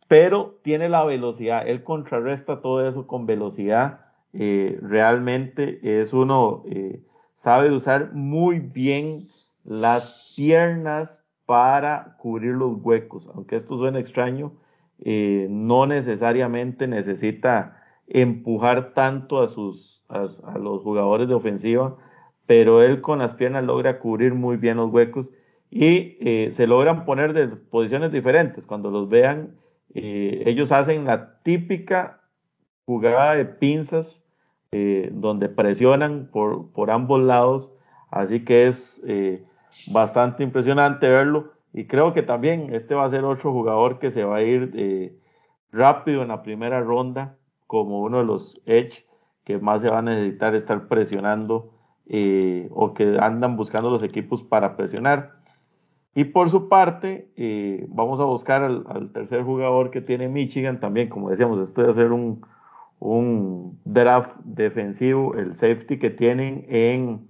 [0.09, 7.03] pero tiene la velocidad, él contrarresta todo eso con velocidad, eh, realmente es uno, eh,
[7.35, 9.27] sabe usar muy bien
[9.63, 14.51] las piernas para cubrir los huecos, aunque esto suene extraño,
[14.97, 21.97] eh, no necesariamente necesita empujar tanto a sus a, los jugadores de ofensiva,
[22.47, 25.29] pero él con las piernas logra cubrir muy bien los huecos
[25.69, 26.17] y
[26.51, 28.65] se logran poner de posiciones diferentes.
[28.65, 29.51] Cuando los vean,
[29.93, 32.21] eh, ellos hacen la típica
[32.85, 34.23] jugada de pinzas
[34.71, 37.73] eh, donde presionan por, por, ambos lados,
[38.11, 39.01] así que es
[39.91, 44.23] bastante impresionante verlo y creo que también este va a ser otro jugador que se
[44.23, 45.19] va a ir
[45.71, 47.37] rápido en la primera ronda
[47.67, 49.05] como uno de los edge
[49.49, 51.71] que más se va a necesitar estar presionando
[52.07, 55.38] eh, o que andan buscando los equipos para presionar.
[56.15, 61.09] Y por su parte, eh, vamos a buscar al, tercer jugador que tiene Michigan también,
[61.09, 62.45] como decíamos, esto de hacer un,
[62.99, 67.27] un draft defensivo, el safety que tienen en,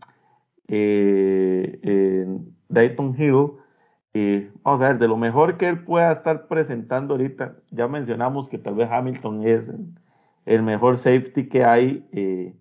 [0.67, 2.27] eh,
[2.69, 3.51] Dayton Hill.
[4.63, 8.57] vamos a ver, de lo mejor que él pueda estar presentando ahorita, ya mencionamos que
[8.57, 9.71] tal vez Hamilton es
[10.49, 12.55] el mejor safety que hay eh,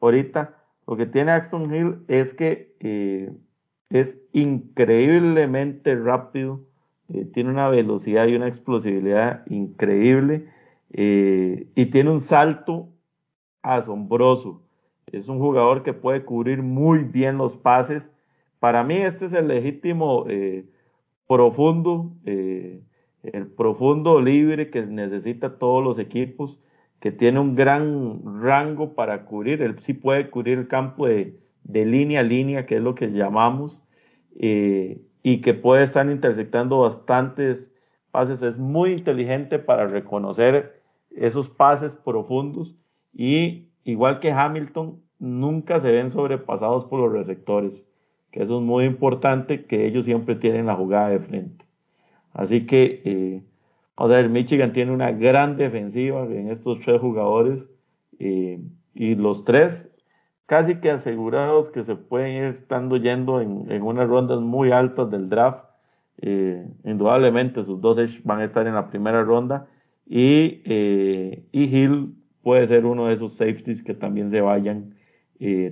[0.00, 0.56] ahorita.
[0.88, 3.32] Lo que tiene Axton Hill es que eh,
[3.90, 6.60] es increíblemente rápido,
[7.12, 10.48] eh, tiene una velocidad y una explosividad increíble
[10.90, 12.88] y tiene un salto
[13.60, 14.62] asombroso.
[15.12, 18.10] Es un jugador que puede cubrir muy bien los pases.
[18.58, 20.24] Para mí este es el legítimo
[21.26, 26.58] profundo, el profundo libre que necesita todos los equipos
[27.00, 32.20] que tiene un gran rango para cubrir, él sí puede cubrir el campo de, línea
[32.20, 33.82] a línea, que es lo que llamamos,
[34.38, 37.72] eh, y que puede estar intersectando bastantes
[38.10, 38.42] pases.
[38.42, 40.80] Es muy inteligente para reconocer
[41.10, 42.76] esos pases profundos
[43.12, 47.86] y igual que Hamilton, nunca se ven sobrepasados por los receptores,
[48.30, 51.64] que eso es muy importante, que ellos siempre tienen la jugada de frente.
[52.32, 53.42] Así que eh,
[54.00, 57.68] o sea, el Michigan tiene una gran defensiva en estos tres jugadores
[58.20, 58.60] eh,
[58.94, 59.92] y los tres
[60.48, 65.10] casi que asegurados que se pueden ir estando yendo en, en unas rondas muy altas
[65.10, 65.66] del draft.
[66.22, 69.68] Eh, indudablemente sus dos van a estar en la primera ronda
[70.06, 74.94] y, eh, y Hill puede ser uno de esos safeties que también se vayan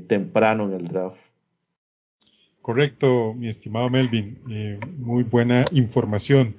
[0.06, 1.20] temprano en el draft.
[2.60, 4.38] Correcto, mi estimado Melvin.
[4.98, 6.54] muy buena información.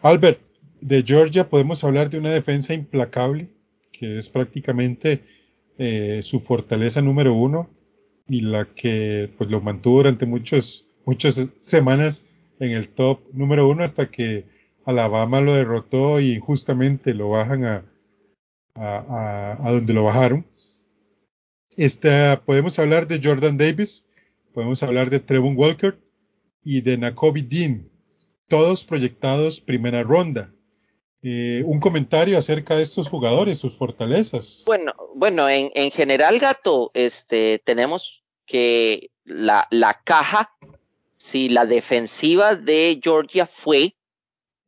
[0.00, 0.40] Albert,
[0.80, 3.48] de Georgia podemos hablar de una defensa implacable,
[3.92, 5.22] que es prácticamente
[5.78, 7.70] eh, su fortaleza número uno
[8.28, 12.24] y la que pues lo mantuvo durante muchos, muchas semanas
[12.60, 14.44] en el top número uno hasta que
[14.84, 17.84] Alabama lo derrotó y injustamente lo bajan a,
[18.74, 20.46] a, a, donde lo bajaron.
[21.76, 24.04] Esta, podemos hablar de Jordan Davis,
[24.52, 25.98] podemos hablar de Trevon Walker
[26.64, 27.88] y de Nakobe Dean,
[28.48, 30.52] todos proyectados primera ronda.
[31.22, 34.62] Eh, un comentario acerca de estos jugadores, sus fortalezas.
[34.66, 39.68] Bueno, bueno, en, en general, Gato, este, tenemos que la,
[40.04, 40.52] caja,
[41.16, 43.94] si la defensiva de Georgia fue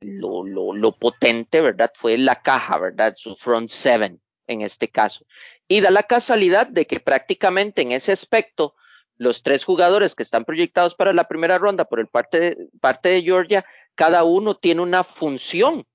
[0.01, 1.93] lo potente, ¿verdad?
[1.95, 3.15] Fue la caja, ¿verdad?
[3.17, 5.25] Su front seven en este caso.
[5.69, 8.75] Y da la casualidad de que prácticamente en ese aspecto,
[9.17, 13.09] los tres jugadores que están proyectados para la primera ronda por el parte de, parte
[13.11, 15.87] de Georgia, cada uno tiene una función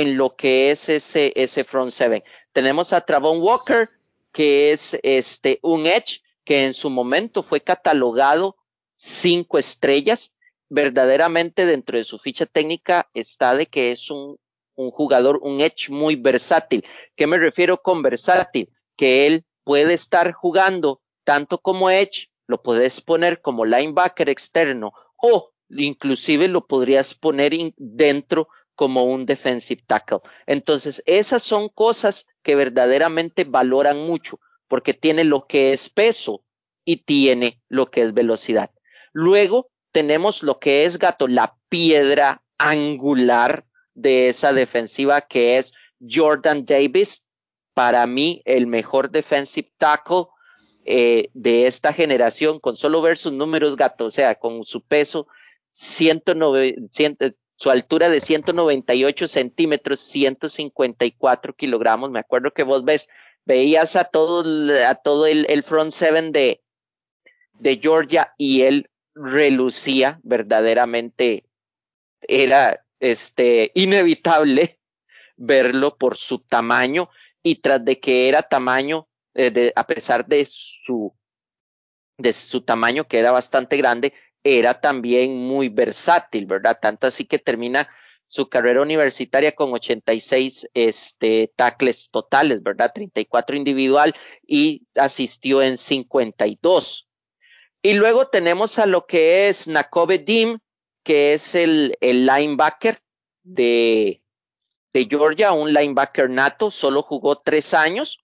[0.00, 2.22] en lo que es ese, ese front seven.
[2.52, 3.90] Tenemos a Travon Walker,
[4.30, 8.56] que es este, un edge que en su momento fue catalogado
[8.96, 10.32] cinco estrellas.
[10.68, 14.38] Verdaderamente dentro de su ficha técnica está de que es un,
[14.76, 16.84] un jugador, un edge muy versátil.
[17.16, 18.70] ¿Qué me refiero con versátil?
[18.96, 25.50] Que él puede estar jugando tanto como edge, lo puedes poner como linebacker externo o
[25.70, 28.48] inclusive lo podrías poner dentro
[28.78, 30.20] como un defensive tackle.
[30.46, 36.44] Entonces, esas son cosas que verdaderamente valoran mucho, porque tiene lo que es peso
[36.84, 38.70] y tiene lo que es velocidad.
[39.12, 46.64] Luego tenemos lo que es gato, la piedra angular de esa defensiva que es Jordan
[46.64, 47.24] Davis.
[47.74, 50.26] Para mí, el mejor defensive tackle
[50.84, 55.26] eh, de esta generación, con solo ver sus números, gato, o sea, con su peso,
[55.72, 62.10] 190, su altura de 198 centímetros, 154 kilogramos.
[62.10, 63.08] Me acuerdo que vos ves,
[63.44, 64.44] veías a todo,
[64.86, 66.62] a todo el, front seven de,
[67.54, 71.44] de Georgia y él relucía verdaderamente.
[72.20, 74.78] Era este inevitable
[75.36, 77.10] verlo por su tamaño
[77.42, 81.12] y tras de que era tamaño, eh, a pesar de su
[82.18, 86.78] de su tamaño que era bastante grande, era también muy versátil, ¿verdad?
[86.80, 87.88] Tanto así que termina
[88.26, 92.92] su carrera universitaria con 86 este, tackles totales, ¿verdad?
[92.94, 94.14] 34 individual
[94.46, 97.08] y asistió en 52.
[97.82, 100.58] Y luego tenemos a lo que es Nakobe Dim,
[101.02, 103.00] que es el, el linebacker
[103.42, 104.22] de,
[104.92, 108.22] de Georgia, un linebacker nato, solo jugó tres años,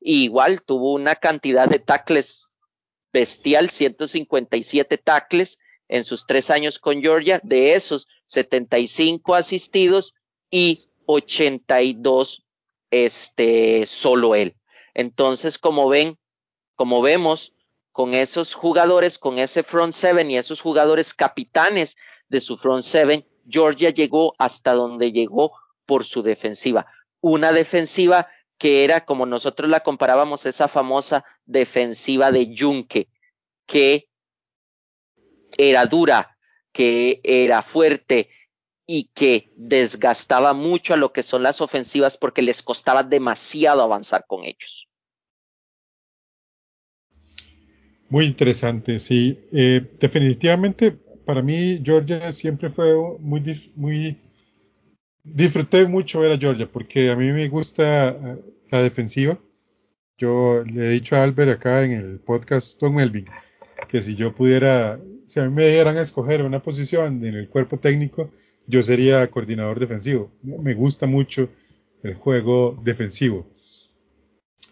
[0.00, 2.50] y igual tuvo una cantidad de tackles
[3.16, 5.58] bestial, 157 tackles
[5.88, 10.14] en sus tres años con Georgia, de esos 75 asistidos
[10.50, 12.44] y 82 dos
[12.90, 14.54] este, solo él.
[14.92, 16.18] Entonces, como ven,
[16.74, 17.54] como vemos,
[17.90, 21.96] con esos jugadores, con ese front seven y esos jugadores capitanes
[22.28, 25.52] de su front seven, Georgia llegó hasta donde llegó
[25.86, 26.84] por su defensiva.
[27.22, 28.28] Una defensiva
[28.58, 33.08] que era, como nosotros la comparábamos, esa famosa defensiva de Junque,
[33.66, 34.08] que
[35.58, 36.36] era dura,
[36.72, 38.30] que era fuerte
[38.86, 44.24] y que desgastaba mucho a lo que son las ofensivas porque les costaba demasiado avanzar
[44.26, 44.88] con ellos.
[48.08, 49.48] Muy interesante, sí.
[49.52, 53.42] Eh, definitivamente, para mí, Georgia siempre fue muy,
[53.74, 54.20] muy
[55.34, 58.36] disfruté mucho ver a Georgia porque a mí me gusta eh,
[58.70, 59.38] la defensiva.
[60.18, 63.26] Yo le he dicho a Albert acá en el podcast Tom Melvin
[63.88, 67.48] que si yo pudiera, si a mí me dieran a escoger una posición en el
[67.48, 68.30] cuerpo técnico,
[68.66, 70.32] yo sería coordinador defensivo.
[70.42, 71.50] Me gusta mucho
[72.02, 73.46] el juego defensivo.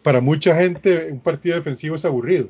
[0.02, 2.48] Para mucha gente un partido defensivo es aburrido.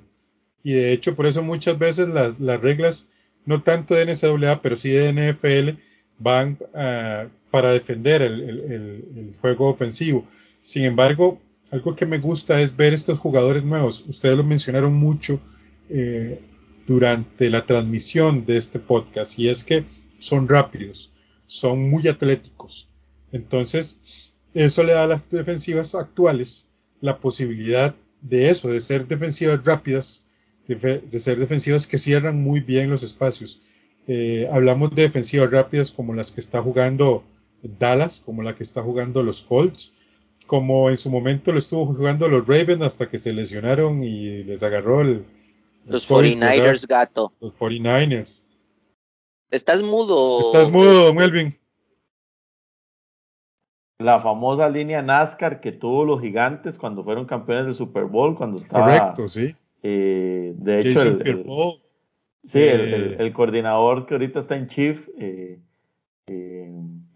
[0.62, 3.09] Y de hecho por eso muchas veces las, las reglas,
[3.44, 5.78] no tanto de NCAA, pero sí de NFL,
[6.19, 10.27] van uh, para defender el, el, juego ofensivo.
[10.61, 11.41] Sin embargo,
[11.71, 14.05] algo que me gusta es ver estos jugadores nuevos.
[14.09, 15.41] Ustedes lo mencionaron mucho
[15.89, 16.41] eh,
[16.87, 19.85] durante la transmisión de este podcast y es que
[20.19, 21.12] son rápidos,
[21.47, 22.89] son muy atléticos.
[23.33, 23.99] Entonces,
[24.55, 26.69] eso le da a las defensivas actuales
[27.01, 30.25] la posibilidad de eso, de ser defensivas rápidas,
[30.67, 33.61] de ser defensivas que cierran muy bien los espacios.
[34.07, 37.24] Eh, hablamos de defensivas rápidas como las que está jugando
[37.62, 39.92] Dallas, como la que está jugando los Colts,
[40.46, 44.62] como en su momento lo estuvo jugando los Ravens hasta que se lesionaron y les
[44.62, 45.24] agarró el...
[45.86, 47.32] los 49ers, gato.
[47.40, 48.44] Los 49ers.
[49.50, 50.40] Estás mudo.
[50.40, 51.57] Estás mudo, Melvin.
[53.98, 58.61] La famosa línea NASCAR que tuvo los gigantes cuando fueron campeones del Super Bowl, cuando
[58.61, 58.98] estaba...
[58.98, 59.55] Correcto, sí.
[59.82, 61.46] Eh, de hecho, el, el,
[62.47, 65.59] sí, eh, el, coordinador que ahorita está en Chief, eh,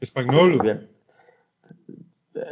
[0.00, 0.58] Espagnolo.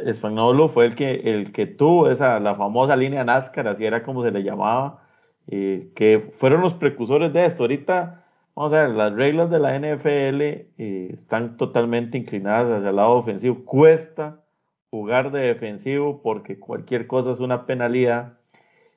[0.05, 4.23] Espagnolo fue el que, el que tuvo esa, la famosa línea NASCAR, así era como
[4.23, 5.03] se le llamaba,
[5.47, 7.63] eh, que fueron los precursores de esto.
[7.63, 8.25] Ahorita,
[8.55, 13.11] vamos a ver, las reglas de la NFL eh, están totalmente inclinadas hacia el lado
[13.11, 13.63] ofensivo.
[13.63, 14.43] Cuesta
[14.89, 18.37] jugar de defensivo porque cualquier cosa es una penalidad.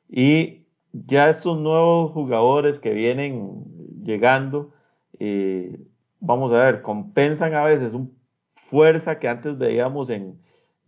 [0.09, 0.60] Y
[0.93, 3.65] ya estos nuevos jugadores que vienen
[4.03, 4.73] llegando,
[5.19, 5.81] eh,
[6.19, 8.15] vamos a ver, compensan a veces un
[8.55, 10.39] fuerza que antes veíamos en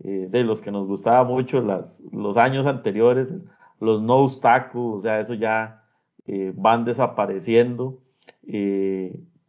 [0.05, 3.33] eh, de los que nos gustaba mucho las, los años anteriores,
[3.81, 5.85] los no obstáculos, o sea, eso ya
[6.27, 7.99] eh, van desapareciendo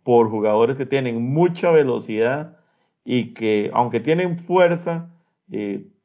[0.03, 2.57] por jugadores que tienen mucha velocidad
[3.03, 5.09] y que aunque tienen fuerza,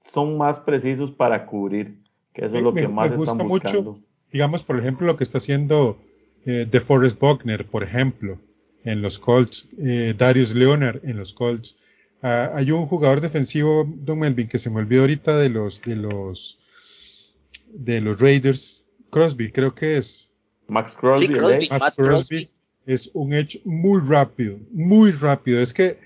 [0.04, 3.90] son más precisos para cubrir, que eso es lo que más me gusta están buscando.
[3.92, 5.98] Mucho, digamos, por ejemplo, lo que está haciendo
[6.44, 8.38] de Forrest Buckner, por ejemplo,
[8.84, 9.68] en los Colts,
[10.16, 11.76] Darius Leonard en los Colts.
[12.20, 15.94] Uh, hay un jugador defensivo, Don Melvin, que se me olvidó ahorita de los, de
[15.94, 16.58] los,
[17.72, 18.86] de los Raiders.
[19.10, 20.32] Crosby, creo que es.
[20.66, 21.26] Max Crosby.
[21.28, 22.50] Sí, Crosby Max Crosby,
[22.86, 25.60] es un edge muy rápido, muy rápido.
[25.60, 25.98] Es que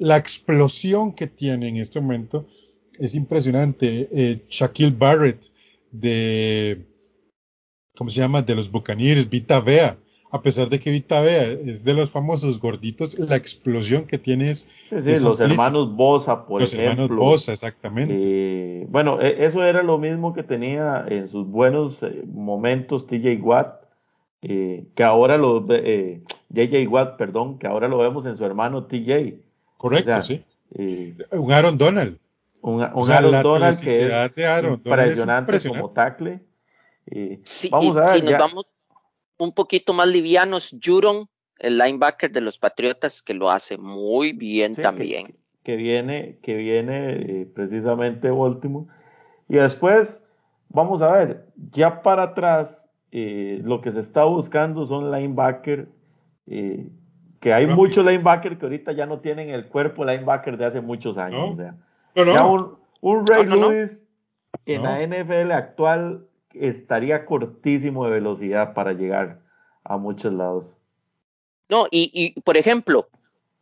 [0.00, 2.48] la explosión que tiene en este momento
[2.98, 4.08] es impresionante.
[4.10, 5.46] Eh, Shaquille Barrett
[5.92, 6.84] de,
[7.96, 8.42] ¿cómo se llama?
[8.42, 9.96] De los Buccaneers, Vita Vea
[10.32, 14.48] a pesar de que Vita Vea es de los famosos gorditos, la explosión que tiene
[14.48, 14.66] es.
[14.88, 16.86] Sí, sí, los hermanos Bosa, por ejemplo.
[16.86, 18.14] Los hermanos Bosa, exactamente.
[18.16, 23.42] Eh, bueno, e, eso era lo mismo que tenía en sus buenos eh, momentos TJ
[23.42, 23.84] Watt,
[24.40, 25.66] eh, que ahora lo.
[25.68, 29.34] Eh, JJ Watt, perdón, que ahora lo vemos en su hermano TJ.
[29.76, 30.42] Correcto, sí.
[31.30, 32.18] un Aaron Donald.
[32.62, 34.38] Un, Aaron Donald que es
[34.86, 36.40] impresionante, como tackle.
[37.44, 38.20] Sí, vamos a ver.
[38.20, 38.90] Si nos vamos
[39.38, 41.28] un poquito más livianos, Juron,
[41.58, 45.34] el linebacker de los Patriotas, que lo hace muy bien también.
[45.64, 48.86] Que, viene, que viene eh, precisamente Baltimore.
[49.48, 50.24] Y después,
[50.68, 55.88] vamos a ver, ya para atrás, eh, lo que se está buscando son linebacker,
[56.46, 56.88] eh,
[57.40, 61.18] que hay muchos linebacker que ahorita ya no tienen el cuerpo linebacker de hace muchos
[61.18, 61.50] años.
[61.50, 61.76] O sea,
[62.14, 64.06] ya un, un Ray Lewis
[64.66, 69.40] en la NFL actual estaría cortísimo de velocidad para llegar
[69.84, 70.76] a muchos lados.
[71.68, 73.08] No, y, y por ejemplo,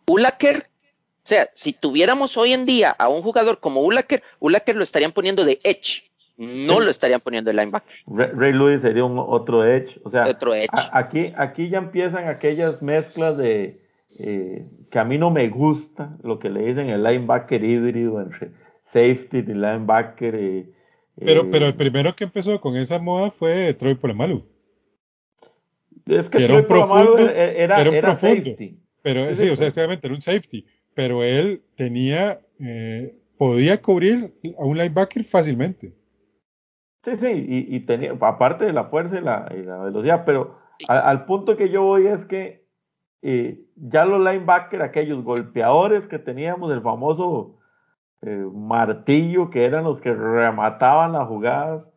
[0.07, 0.67] Ulaker,
[1.25, 5.13] o sea, si tuviéramos hoy en día a un jugador como Ulaker, Ulaker lo estarían
[5.13, 7.95] poniendo de edge, no lo estarían poniendo de linebacker.
[8.07, 10.25] Ray, Lewis sería un otro edge, o sea,
[10.93, 13.77] aquí, aquí ya empiezan aquellas mezclas de
[14.19, 18.53] eh, que a mí no me gusta, lo que le dicen el linebacker híbrido entre
[18.83, 20.35] safety, de linebacker.
[20.35, 20.73] Eh,
[21.25, 24.45] pero, pero el primero que empezó con esa moda fue Troy Polamalu.
[26.07, 28.79] Es que, era un profundo, era, un profundo, safety.
[29.03, 30.67] Pero sí, o sea, exactamente, era un safety.
[30.95, 35.95] Pero él tenía, eh, podía cubrir a un linebacker fácilmente.
[37.03, 39.49] Sí, sí, y, tenía, aparte de la fuerza y la,
[39.85, 40.59] velocidad, pero
[40.89, 42.67] al punto que yo voy es que
[43.23, 47.60] eh, ya los linebackers, aquellos golpeadores que teníamos, el famoso
[48.23, 51.91] eh, martillo, que eran los que remataban las jugadas,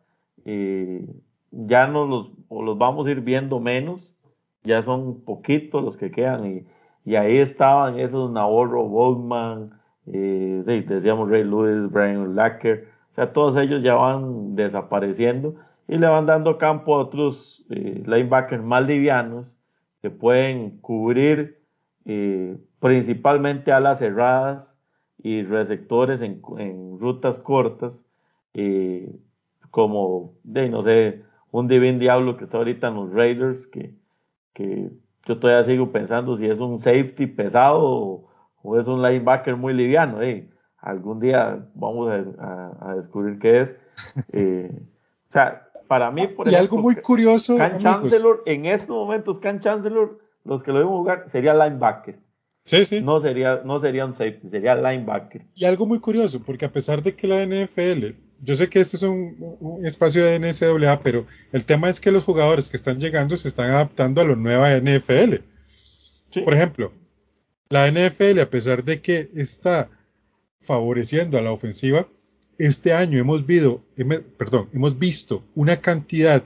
[0.44, 1.06] eh,
[1.50, 4.14] ya no los, los vamos a ir viendo menos,
[4.62, 6.66] ya son poquitos los que quedan, y,
[7.04, 13.82] y ahí estaban esos Navarro Goldman, decíamos Ray Lewis, Brian Lacker, o sea, todos ellos
[13.82, 15.54] ya van desapareciendo
[15.86, 19.56] y le van dando campo a otros eh, linebackers más livianos
[20.02, 21.62] que pueden cubrir
[22.04, 24.73] eh, principalmente alas cerradas
[25.24, 26.40] y receptores en,
[27.00, 28.04] rutas cortas,
[28.52, 29.12] eh,
[29.72, 33.96] como, de, no sé, un Divin Diablo que está ahorita en los Raiders, que,
[34.52, 34.90] que
[35.26, 38.28] yo todavía sigo pensando si es un safety pesado
[38.62, 40.22] o, es un linebacker muy liviano.
[40.22, 40.48] Eh
[40.84, 43.76] algún día vamos a, descubrir qué es.
[44.32, 44.70] Eh,
[45.28, 47.56] o sea, para mí, por y algo muy curioso.
[47.56, 52.18] Can Chancellor, en estos momentos, Can Chancellor, los que lo deben jugar, sería linebacker.
[52.64, 53.02] Sí, sí.
[53.02, 55.42] No sería, no sería un safety, sería linebacker.
[55.54, 58.96] Y algo muy curioso, porque a pesar de que la NFL, yo sé que este
[58.96, 63.36] es un, espacio de NCAA, pero el tema es que los jugadores que están llegando
[63.36, 65.36] se están adaptando a la nueva NFL.
[66.42, 66.92] Por ejemplo,
[67.68, 69.90] la NFL, a pesar de que está
[70.58, 72.08] favoreciendo a la ofensiva,
[72.58, 73.84] este año hemos, visto,
[74.38, 76.42] perdón, hemos visto una cantidad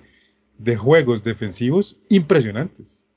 [0.59, 3.08] de juegos defensivos impresionantes.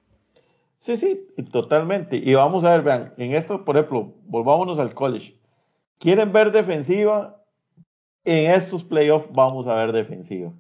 [0.82, 2.18] Sí, sí, totalmente.
[2.18, 5.40] Y vamos a ver, vean, en esto, por ejemplo, volvámonos al college.
[6.00, 7.44] ¿Quieren ver defensiva?
[8.24, 10.52] En estos playoffs vamos a ver defensiva.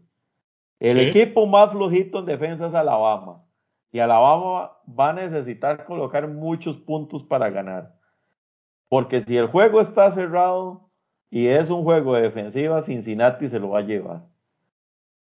[0.79, 3.43] El equipo más flojito en defensa es Alabama.
[3.91, 7.95] Y Alabama va a necesitar colocar muchos puntos para ganar.
[8.89, 10.89] Porque si el juego está cerrado
[11.29, 14.23] y es un juego de defensiva, Cincinnati se lo va a llevar.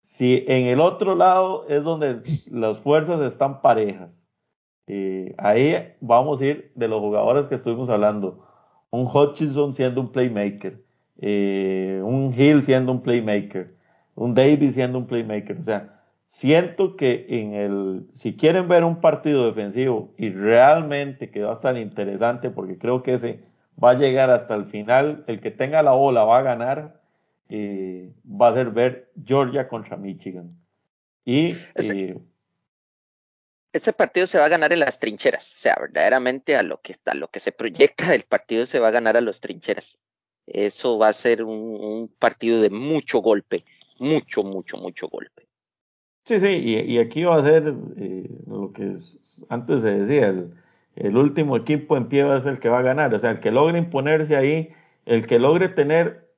[0.01, 2.21] Si en el otro lado es donde
[2.51, 4.22] las fuerzas están parejas,
[4.87, 8.45] eh, ahí vamos a ir de los jugadores que estuvimos hablando.
[8.89, 10.81] Un Hutchinson siendo un playmaker,
[11.19, 13.73] eh, un Hill siendo un playmaker,
[14.15, 15.57] un Davis siendo un playmaker.
[15.57, 21.43] O sea, siento que en el, si quieren ver un partido defensivo y realmente que
[21.43, 23.39] va a estar interesante, porque creo que ese
[23.81, 27.01] va a llegar hasta el final, el que tenga la bola va a ganar,
[27.49, 30.55] eh, va a ser ver Georgia contra Michigan.
[31.25, 31.55] Y
[33.73, 36.95] eh, partido se va a ganar en las trincheras, o sea, verdaderamente a lo que
[37.05, 39.99] a lo que se proyecta del partido se va a ganar a las trincheras.
[40.45, 43.63] Eso va a ser un partido de mucho golpe,
[43.99, 45.47] mucho, mucho, mucho golpe.
[46.25, 48.95] Sí, sí, y, aquí va a ser eh, lo que
[49.49, 50.33] antes se decía,
[50.95, 53.31] el, último equipo en pie va a ser el que va a ganar, o sea,
[53.31, 54.69] el que logre imponerse ahí,
[55.05, 56.29] el que logre tener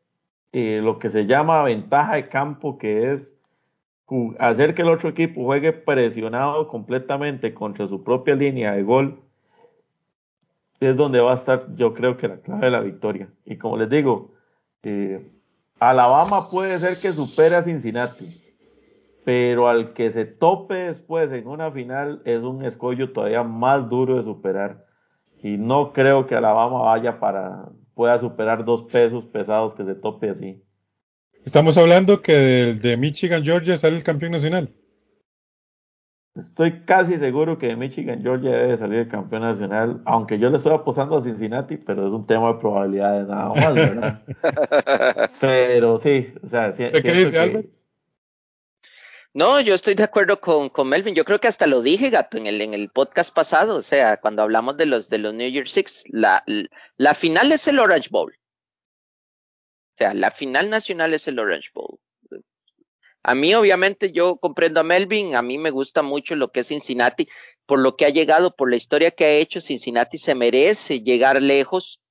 [0.54, 3.35] eh, lo que se llama ventaja de campo, que es
[4.40, 9.20] hacer que el otro equipo juegue presionado completamente contra su propia línea de gol,
[10.80, 13.30] es donde va a estar, yo creo que la clave de la victoria.
[13.46, 14.34] Y como les digo,
[14.84, 15.32] eh,
[15.80, 18.46] Alabama puede ser que supere a Cincinnati
[19.26, 24.18] pero al que se tope después en una final es un escollo todavía más duro
[24.18, 24.86] de superar.
[25.42, 30.30] Y no creo que Alabama vaya para pueda superar dos pesos pesados que se tope
[30.30, 30.64] así.
[31.46, 34.74] Estamos hablando que del de Michigan Georgia sale el campeón nacional.
[36.36, 40.58] Estoy casi seguro que de Michigan Georgia debe salir el campeón nacional, aunque yo le
[40.58, 44.22] estoy apostando a Cincinnati, pero es un tema de probabilidades nada más, ¿verdad?
[45.40, 47.70] pero sí, o sea, ¿qué dice Albert?
[49.34, 51.14] No, yo estoy de acuerdo con, con, Melvin.
[51.14, 53.76] Yo creo que hasta lo dije, gato, en el, en el podcast pasado.
[53.76, 56.44] O sea, cuando hablamos de los, de los New Year Six, la,
[56.98, 58.34] la final es el Orange Bowl.
[59.96, 62.00] O sea, la final nacional es el Orange Bowl.
[63.24, 65.36] A mí, obviamente, yo comprendo a Melvin.
[65.36, 67.28] A mí me gusta mucho lo que es Cincinnati,
[67.66, 69.62] por lo que ha llegado, por la historia que ha hecho.
[69.62, 72.02] Cincinnati se merece llegar lejos,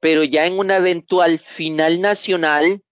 [0.00, 2.82] pero ya en una eventual final nacional,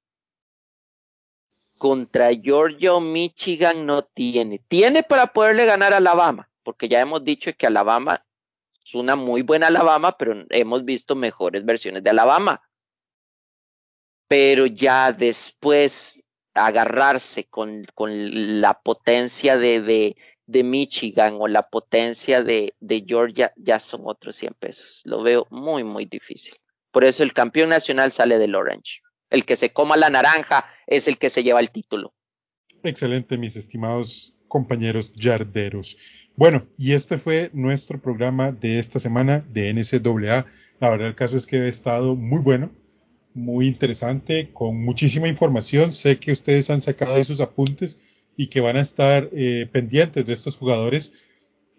[1.81, 4.61] contra Georgia o Michigan no tiene.
[4.69, 8.23] Tiene para poderle ganar a Alabama, porque ya hemos dicho que Alabama
[8.85, 12.63] es una muy buena Alabama, pero hemos visto mejores versiones de Alabama.
[14.31, 16.23] Pero ya después
[16.55, 20.17] agarrarse con, con la potencia de, de,
[20.47, 25.03] de, Michigan o la potencia de, de Georgia, ya son otros 100 pesos.
[25.05, 26.55] Lo veo muy, muy difícil.
[26.93, 29.01] Por eso el campeón nacional sale del Orange.
[29.31, 32.15] El que se coma la naranja es el que se lleva el título.
[32.85, 35.97] Excelente, mis estimados compañeros yarderos.
[36.37, 40.47] Bueno, y este fue nuestro programa de esta semana de NCAA.
[40.81, 42.71] La verdad, el caso es que ha estado muy bueno,
[43.35, 45.93] muy interesante, con muchísima información.
[45.93, 50.33] Sé que ustedes han sacado esos apuntes y que van a estar eh, pendientes de
[50.33, 51.13] estos jugadores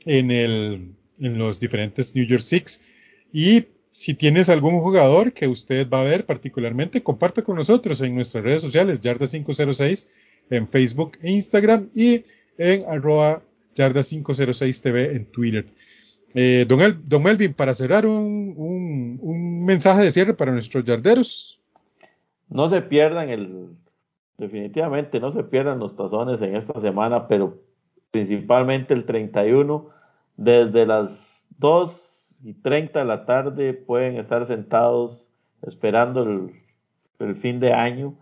[0.05, 2.81] en, el, en los diferentes New York Six.
[3.33, 8.15] Y si tienes algún jugador que usted va a ver particularmente, comparta con nosotros en
[8.15, 10.07] nuestras redes sociales, Yarda506,
[10.49, 12.23] en Facebook e Instagram y
[12.57, 13.43] en arroba
[13.75, 15.65] Yarda506TV en Twitter.
[16.33, 20.83] Eh, don, El, don, Melvin, para cerrar un, un, un, mensaje de cierre para nuestros
[20.83, 21.61] yarderos.
[22.49, 23.69] No se pierdan el,
[24.37, 27.59] definitivamente no se pierdan los tazones en esta semana, pero
[28.11, 29.89] principalmente el 31,
[30.35, 35.29] desde las 2 y 30 de la tarde pueden estar sentados
[35.61, 36.51] esperando el,
[37.19, 38.15] el fin de año,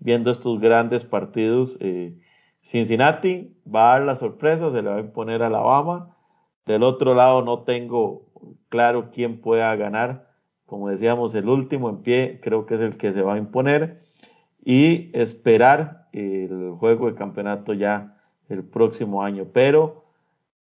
[0.00, 1.76] viendo estos grandes partidos.
[1.80, 2.14] Eh,
[2.62, 6.16] Cincinnati va a dar la sorpresa, se le va a imponer a Alabama.
[6.70, 8.30] Del otro lado no tengo
[8.68, 10.30] claro quién pueda ganar.
[10.66, 14.02] Como decíamos, el último en pie creo que es el que se va a imponer.
[14.64, 18.16] Y esperar el juego de campeonato ya
[18.48, 19.48] el próximo año.
[19.52, 20.04] Pero,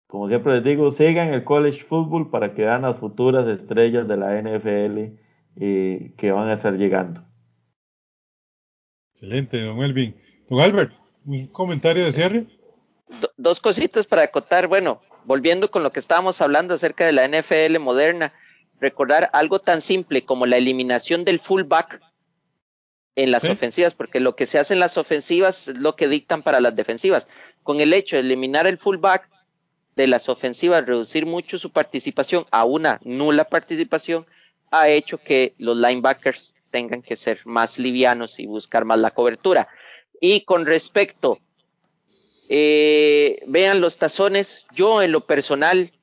[0.08, 4.18] como siempre les digo, sigan el college football para que vean las futuras estrellas de
[4.18, 5.20] la NFL
[5.58, 7.22] eh, que van a estar llegando.
[9.14, 10.16] Excelente, don Elvin.
[10.50, 10.94] Don Albert,
[11.26, 12.48] un comentario de cierre.
[13.38, 14.68] dos cositas para acotar.
[14.68, 18.34] Bueno, volviendo con lo que estábamos hablando acerca de la NFL moderna,
[18.80, 22.02] recordar algo tan simple como la eliminación del fullback
[23.16, 23.50] en las ¿Sí?
[23.50, 26.76] ofensivas, porque lo que se hace en las ofensivas es lo que dictan para las
[26.76, 27.28] defensivas.
[27.64, 29.30] Con el hecho de eliminar el fullback
[29.96, 34.26] de las ofensivas, reducir mucho su participación a una nula participación,
[34.72, 39.68] ha hecho que los linebackers tengan que ser más livianos y buscar más la cobertura.
[40.20, 41.40] Y con respecto,
[42.54, 45.94] eh, vean los tazones, yo en lo personal,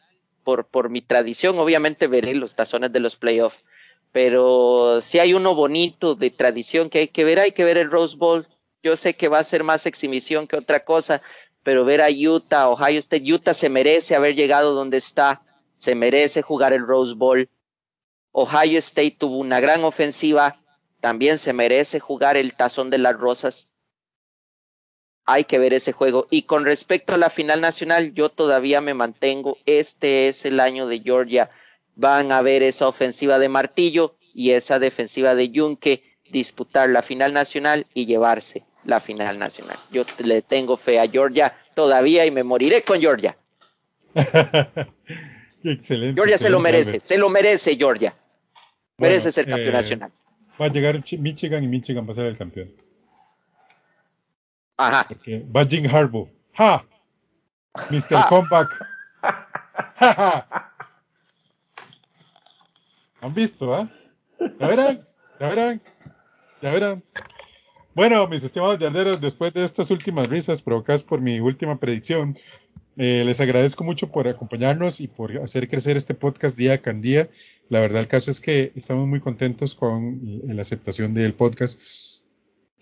[0.44, 3.62] por, por mi tradición, obviamente veré los tazones de los playoffs,
[4.12, 7.90] pero si hay uno bonito de tradición que hay que ver, hay que ver el
[7.90, 8.48] Rose Bowl.
[8.82, 11.20] Yo sé que va a ser más exhibición que otra cosa,
[11.62, 15.42] pero ver a Utah, Ohio State, Utah se merece haber llegado donde está,
[15.76, 17.46] se merece jugar el Rose Bowl.
[18.32, 20.56] Ohio State tuvo una gran ofensiva,
[21.02, 23.70] también se merece jugar el tazón de las rosas
[25.28, 26.26] hay que ver ese juego.
[26.30, 29.58] Y con respecto a la final nacional, yo todavía me mantengo.
[29.66, 31.50] Este es el año de Georgia.
[31.96, 37.34] Van a ver esa ofensiva de Martillo y esa defensiva de Yunque disputar la final
[37.34, 39.76] nacional y llevarse la final nacional.
[39.90, 43.36] Yo le tengo fe a Georgia todavía y me moriré con Georgia.
[45.62, 46.14] excelente.
[46.14, 47.04] Georgia excelente, se lo merece, Albert.
[47.04, 48.14] se lo merece Georgia.
[48.96, 50.12] Bueno, merece ser campeón eh, nacional.
[50.58, 52.72] Va a llegar Michigan y Michigan va a ser el campeón.
[54.78, 55.06] Ajá.
[55.08, 56.28] Porque va Jim Harbaugh.
[56.54, 56.84] ¡Ja!
[57.90, 58.08] Mr.
[58.08, 58.28] Ja.
[58.28, 58.68] Comeback.
[59.96, 60.68] ¡Ja, ja!
[63.20, 63.90] ¿Han visto, ah?
[64.38, 65.00] Ya verán,
[65.40, 65.82] ya verán,
[66.62, 67.02] ya verán.
[67.94, 72.36] Bueno, mis estimados yarderos, después de estas últimas risas provocadas por mi última predicción,
[72.96, 77.28] eh, les agradezco mucho por acompañarnos y por hacer crecer este podcast día con día.
[77.68, 81.80] La verdad, el caso es que estamos muy contentos con la aceptación del podcast.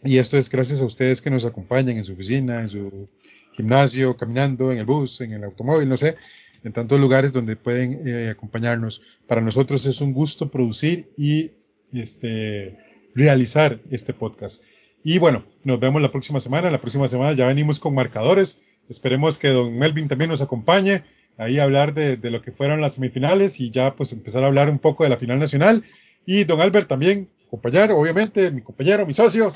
[0.04, 3.08] Y esto es gracias a ustedes que nos acompañan en su oficina, en su
[3.52, 6.16] gimnasio, caminando, en el bus, en el automóvil, no sé,
[6.62, 9.00] en tantos lugares donde pueden eh, acompañarnos.
[9.26, 11.52] Para nosotros es un gusto producir y
[11.92, 12.76] este,
[13.14, 14.62] realizar este podcast.
[15.02, 16.70] Y bueno, nos vemos la próxima semana.
[16.70, 18.60] La próxima semana ya venimos con marcadores.
[18.88, 21.04] Esperemos que don Melvin también nos acompañe
[21.38, 24.70] ahí a hablar de, lo que fueron las semifinales y ya pues empezar a hablar
[24.70, 25.82] un poco de la final nacional.
[26.24, 29.52] Y don Albert también, compañero, obviamente, mi compañero, mi socio.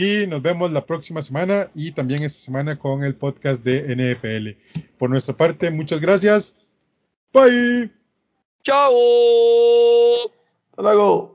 [0.00, 4.86] Y nos vemos la próxima semana y también esta semana con el podcast de NFL.
[4.96, 6.54] Por nuestra parte, muchas gracias.
[7.32, 7.90] Bye.
[8.62, 8.92] ¡Chao!
[10.70, 11.34] Hasta luego.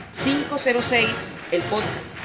[0.11, 2.17] 506, el podcast.